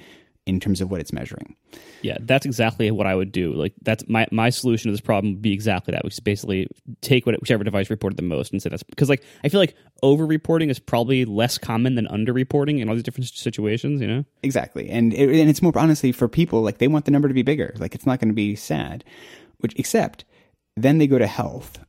in 0.46 0.60
terms 0.60 0.80
of 0.80 0.90
what 0.90 1.00
it's 1.00 1.12
measuring. 1.12 1.56
Yeah, 2.02 2.18
that's 2.20 2.46
exactly 2.46 2.90
what 2.92 3.06
I 3.06 3.16
would 3.16 3.32
do. 3.32 3.52
Like 3.52 3.74
that's 3.82 4.08
my 4.08 4.26
my 4.30 4.48
solution 4.48 4.88
to 4.88 4.92
this 4.92 5.00
problem 5.00 5.34
would 5.34 5.42
be 5.42 5.52
exactly 5.52 5.92
that, 5.92 6.04
which 6.04 6.14
is 6.14 6.20
basically 6.20 6.68
take 7.00 7.26
what, 7.26 7.38
whichever 7.40 7.64
device 7.64 7.90
reported 7.90 8.16
the 8.16 8.22
most 8.22 8.52
and 8.52 8.62
say 8.62 8.70
that's 8.70 8.84
because 8.84 9.08
like 9.08 9.24
I 9.42 9.48
feel 9.48 9.60
like 9.60 9.74
over 10.02 10.24
reporting 10.24 10.70
is 10.70 10.78
probably 10.78 11.24
less 11.24 11.58
common 11.58 11.96
than 11.96 12.06
under 12.06 12.32
reporting 12.32 12.78
in 12.78 12.88
all 12.88 12.94
these 12.94 13.02
different 13.02 13.28
situations. 13.28 14.00
You 14.00 14.06
know, 14.06 14.24
Exactly, 14.42 14.88
and 14.88 15.12
it, 15.12 15.28
and 15.28 15.50
it's 15.50 15.62
more 15.62 15.76
honestly 15.76 16.12
for 16.12 16.28
people 16.28 16.62
like 16.62 16.78
they 16.78 16.88
want 16.88 17.04
the 17.04 17.10
number 17.10 17.28
to 17.28 17.34
be 17.34 17.42
bigger. 17.42 17.74
Like 17.78 17.94
it's 17.94 18.06
not 18.06 18.20
going 18.20 18.28
to 18.28 18.34
be 18.34 18.54
sad, 18.54 19.04
which 19.58 19.74
except 19.76 20.24
then 20.76 20.98
they 20.98 21.08
go 21.08 21.18
to 21.18 21.26
health, 21.26 21.80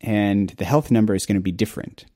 and 0.00 0.48
the 0.50 0.64
health 0.64 0.90
number 0.90 1.14
is 1.14 1.26
going 1.26 1.36
to 1.36 1.42
be 1.42 1.52
different, 1.52 2.06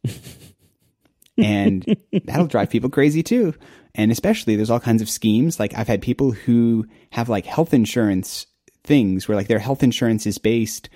and 1.37 1.85
that'll 2.25 2.47
drive 2.47 2.71
people 2.71 2.89
crazy 2.89 3.23
too. 3.23 3.55
And 3.95 4.11
especially 4.11 4.57
there's 4.57 4.71
all 4.71 4.81
kinds 4.81 5.03
of 5.03 5.11
schemes. 5.11 5.61
Like 5.61 5.77
I've 5.77 5.89
had 5.89 6.03
people 6.03 6.33
who 6.33 6.87
have 7.11 7.29
like 7.29 7.47
health 7.47 7.75
insurance 7.75 8.47
things 8.85 9.29
where 9.29 9.37
like 9.37 9.49
their 9.49 9.59
health 9.59 9.83
insurance 9.83 10.27
is 10.27 10.39
based 10.39 10.89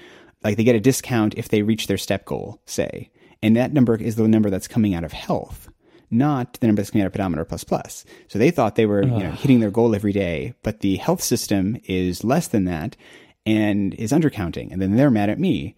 like 0.43 0.57
they 0.57 0.65
get 0.65 0.77
a 0.77 0.81
discount 0.81 1.35
if 1.37 1.49
they 1.49 1.63
reach 1.63 1.87
their 1.87 1.99
step 1.99 2.25
goal, 2.25 2.61
say. 2.67 3.11
And 3.43 3.57
that 3.57 3.73
number 3.73 3.97
is 3.97 4.17
the 4.17 4.29
number 4.29 4.51
that's 4.51 4.69
coming 4.69 4.95
out 4.95 5.05
of 5.05 5.13
health, 5.13 5.69
not 6.11 6.55
the 6.55 6.67
number 6.67 6.81
that's 6.81 6.91
coming 6.91 7.03
out 7.03 7.09
of 7.09 7.13
pedometer 7.13 7.45
plus 7.45 7.65
plus. 7.65 8.05
So 8.29 8.39
they 8.39 8.51
thought 8.51 8.77
they 8.77 8.87
were 8.87 9.03
you 9.03 9.11
know, 9.11 9.31
hitting 9.33 9.61
their 9.61 9.71
goal 9.71 9.95
every 9.95 10.13
day, 10.13 10.55
but 10.63 10.81
the 10.81 10.97
health 10.97 11.23
system 11.23 11.79
is 11.85 12.25
less 12.25 12.49
than 12.49 12.65
that 12.65 12.97
and 13.45 13.95
is 13.95 14.13
undercounting. 14.13 14.73
And 14.73 14.81
then 14.81 14.97
they're 14.97 15.11
mad 15.11 15.31
at 15.31 15.39
me. 15.39 15.77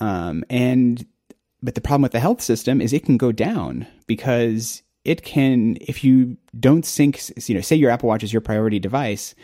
Um, 0.00 0.44
and 0.50 1.06
but 1.62 1.76
the 1.76 1.80
problem 1.80 2.02
with 2.02 2.12
the 2.12 2.20
health 2.20 2.40
system 2.40 2.80
is 2.80 2.92
it 2.92 3.04
can 3.04 3.16
go 3.16 3.30
down 3.30 3.86
because 4.06 4.82
it 5.04 5.22
can 5.22 5.76
if 5.80 6.04
you 6.04 6.36
don't 6.58 6.86
sync 6.86 7.20
you 7.48 7.54
know 7.54 7.60
say 7.60 7.76
your 7.76 7.90
apple 7.90 8.08
watch 8.08 8.22
is 8.22 8.32
your 8.32 8.40
priority 8.40 8.78
device 8.78 9.34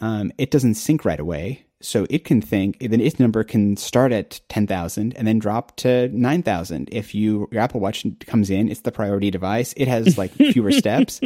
um, 0.00 0.32
it 0.38 0.50
doesn't 0.50 0.74
sync 0.74 1.04
right 1.04 1.20
away. 1.20 1.64
So 1.80 2.06
it 2.08 2.24
can 2.24 2.40
think 2.40 2.78
then 2.80 3.00
its 3.00 3.20
number 3.20 3.44
can 3.44 3.76
start 3.76 4.10
at 4.10 4.40
10,000 4.48 5.14
and 5.14 5.26
then 5.28 5.38
drop 5.38 5.76
to 5.76 6.08
9,000 6.08 6.88
if 6.90 7.14
you 7.14 7.48
your 7.52 7.60
apple 7.60 7.80
watch 7.80 8.06
comes 8.26 8.48
in 8.48 8.70
it's 8.70 8.80
the 8.80 8.92
priority 8.92 9.30
device. 9.30 9.74
It 9.76 9.86
has 9.86 10.16
like 10.16 10.32
fewer 10.32 10.72
steps. 10.72 11.20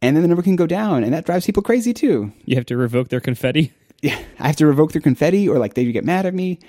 And 0.00 0.16
then 0.16 0.22
the 0.22 0.28
number 0.28 0.42
can 0.42 0.56
go 0.56 0.66
down 0.66 1.04
and 1.04 1.12
that 1.12 1.26
drives 1.26 1.44
people 1.44 1.62
crazy 1.62 1.92
too. 1.92 2.32
You 2.44 2.56
have 2.56 2.66
to 2.66 2.76
revoke 2.76 3.08
their 3.08 3.20
confetti. 3.20 3.72
yeah, 4.02 4.18
I 4.38 4.46
have 4.46 4.56
to 4.56 4.66
revoke 4.66 4.92
their 4.92 5.02
confetti 5.02 5.48
or 5.48 5.58
like 5.58 5.74
they 5.74 5.90
get 5.92 6.04
mad 6.04 6.24
at 6.24 6.34
me. 6.34 6.60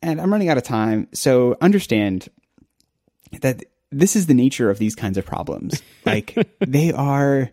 And 0.00 0.20
I'm 0.20 0.30
running 0.30 0.48
out 0.48 0.56
of 0.56 0.64
time. 0.64 1.08
So 1.12 1.56
understand 1.60 2.28
that 3.40 3.64
this 3.98 4.16
is 4.16 4.26
the 4.26 4.34
nature 4.34 4.70
of 4.70 4.78
these 4.78 4.94
kinds 4.94 5.18
of 5.18 5.24
problems. 5.24 5.82
Like 6.06 6.36
they 6.60 6.92
are, 6.92 7.50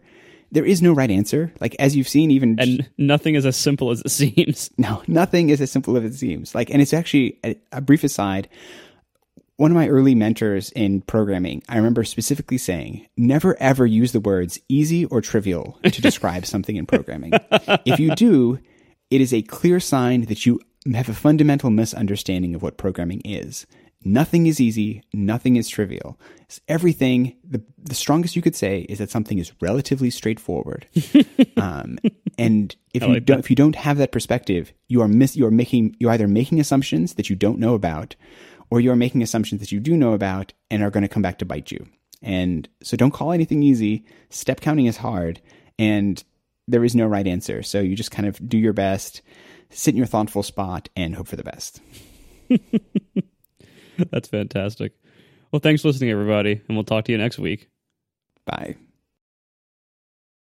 there 0.51 0.65
is 0.65 0.81
no 0.81 0.91
right 0.91 1.09
answer. 1.09 1.53
Like 1.61 1.73
as 1.79 1.95
you've 1.95 2.09
seen, 2.09 2.31
even 2.31 2.59
And 2.59 2.89
nothing 2.97 3.35
is 3.35 3.45
as 3.45 3.55
simple 3.55 3.91
as 3.91 4.01
it 4.01 4.09
seems. 4.09 4.69
no, 4.77 5.01
nothing 5.07 5.49
is 5.49 5.61
as 5.61 5.71
simple 5.71 5.95
as 5.95 6.03
it 6.03 6.15
seems. 6.15 6.53
Like, 6.53 6.69
and 6.69 6.81
it's 6.81 6.93
actually 6.93 7.39
a, 7.45 7.55
a 7.71 7.79
brief 7.79 8.03
aside. 8.03 8.49
One 9.55 9.71
of 9.71 9.75
my 9.75 9.87
early 9.87 10.15
mentors 10.15 10.69
in 10.71 10.99
programming, 10.99 11.63
I 11.69 11.77
remember 11.77 12.03
specifically 12.03 12.57
saying, 12.57 13.07
never 13.15 13.55
ever 13.61 13.85
use 13.85 14.11
the 14.11 14.19
words 14.19 14.59
easy 14.67 15.05
or 15.05 15.21
trivial 15.21 15.79
to 15.83 16.01
describe 16.01 16.45
something 16.45 16.75
in 16.75 16.85
programming. 16.85 17.31
if 17.85 18.01
you 18.01 18.13
do, 18.15 18.59
it 19.09 19.21
is 19.21 19.33
a 19.33 19.43
clear 19.43 19.79
sign 19.79 20.25
that 20.25 20.45
you 20.45 20.59
have 20.93 21.07
a 21.07 21.13
fundamental 21.13 21.69
misunderstanding 21.69 22.53
of 22.53 22.61
what 22.61 22.77
programming 22.77 23.21
is. 23.23 23.65
Nothing 24.03 24.47
is 24.47 24.59
easy, 24.59 25.03
nothing 25.13 25.57
is 25.57 25.69
trivial. 25.69 26.19
It's 26.41 26.59
everything, 26.67 27.35
the, 27.43 27.61
the 27.77 27.93
strongest 27.93 28.35
you 28.35 28.41
could 28.41 28.55
say 28.55 28.81
is 28.89 28.97
that 28.97 29.11
something 29.11 29.37
is 29.37 29.51
relatively 29.61 30.09
straightforward. 30.09 30.87
um, 31.57 31.99
and 32.37 32.75
if 32.93 33.03
you 33.03 33.13
like 33.13 33.25
don't, 33.25 33.39
if 33.39 33.49
you 33.49 33.55
don't 33.55 33.75
have 33.75 33.97
that 33.99 34.11
perspective, 34.11 34.73
you 34.87 35.01
are 35.01 35.07
miss, 35.07 35.35
you 35.35 35.45
are 35.45 35.51
making, 35.51 35.95
you're 35.99 36.11
either 36.11 36.27
making 36.27 36.59
assumptions 36.59 37.13
that 37.13 37.29
you 37.29 37.35
don't 37.35 37.59
know 37.59 37.75
about, 37.75 38.15
or 38.71 38.79
you 38.79 38.91
are 38.91 38.95
making 38.95 39.21
assumptions 39.21 39.61
that 39.61 39.71
you 39.71 39.79
do 39.79 39.95
know 39.95 40.13
about 40.13 40.53
and 40.71 40.81
are 40.81 40.89
going 40.89 41.03
to 41.03 41.07
come 41.07 41.21
back 41.21 41.37
to 41.37 41.45
bite 41.45 41.71
you. 41.71 41.85
And 42.23 42.67
so 42.81 42.97
don't 42.97 43.11
call 43.11 43.31
anything 43.31 43.61
easy. 43.61 44.05
Step 44.29 44.61
counting 44.61 44.85
is 44.87 44.97
hard 44.97 45.41
and 45.77 46.23
there 46.67 46.83
is 46.83 46.95
no 46.95 47.05
right 47.05 47.27
answer. 47.27 47.63
So 47.63 47.81
you 47.81 47.95
just 47.95 48.11
kind 48.11 48.27
of 48.27 48.47
do 48.47 48.57
your 48.57 48.73
best, 48.73 49.21
sit 49.69 49.93
in 49.93 49.97
your 49.97 50.07
thoughtful 50.07 50.43
spot 50.43 50.89
and 50.95 51.15
hope 51.15 51.27
for 51.27 51.35
the 51.35 51.43
best. 51.43 51.81
That's 54.11 54.27
fantastic. 54.27 54.93
Well, 55.51 55.59
thanks 55.59 55.81
for 55.81 55.89
listening, 55.89 56.11
everybody, 56.11 56.61
and 56.67 56.77
we'll 56.77 56.85
talk 56.85 57.05
to 57.05 57.11
you 57.11 57.17
next 57.17 57.37
week. 57.39 57.69
Bye. 58.45 58.75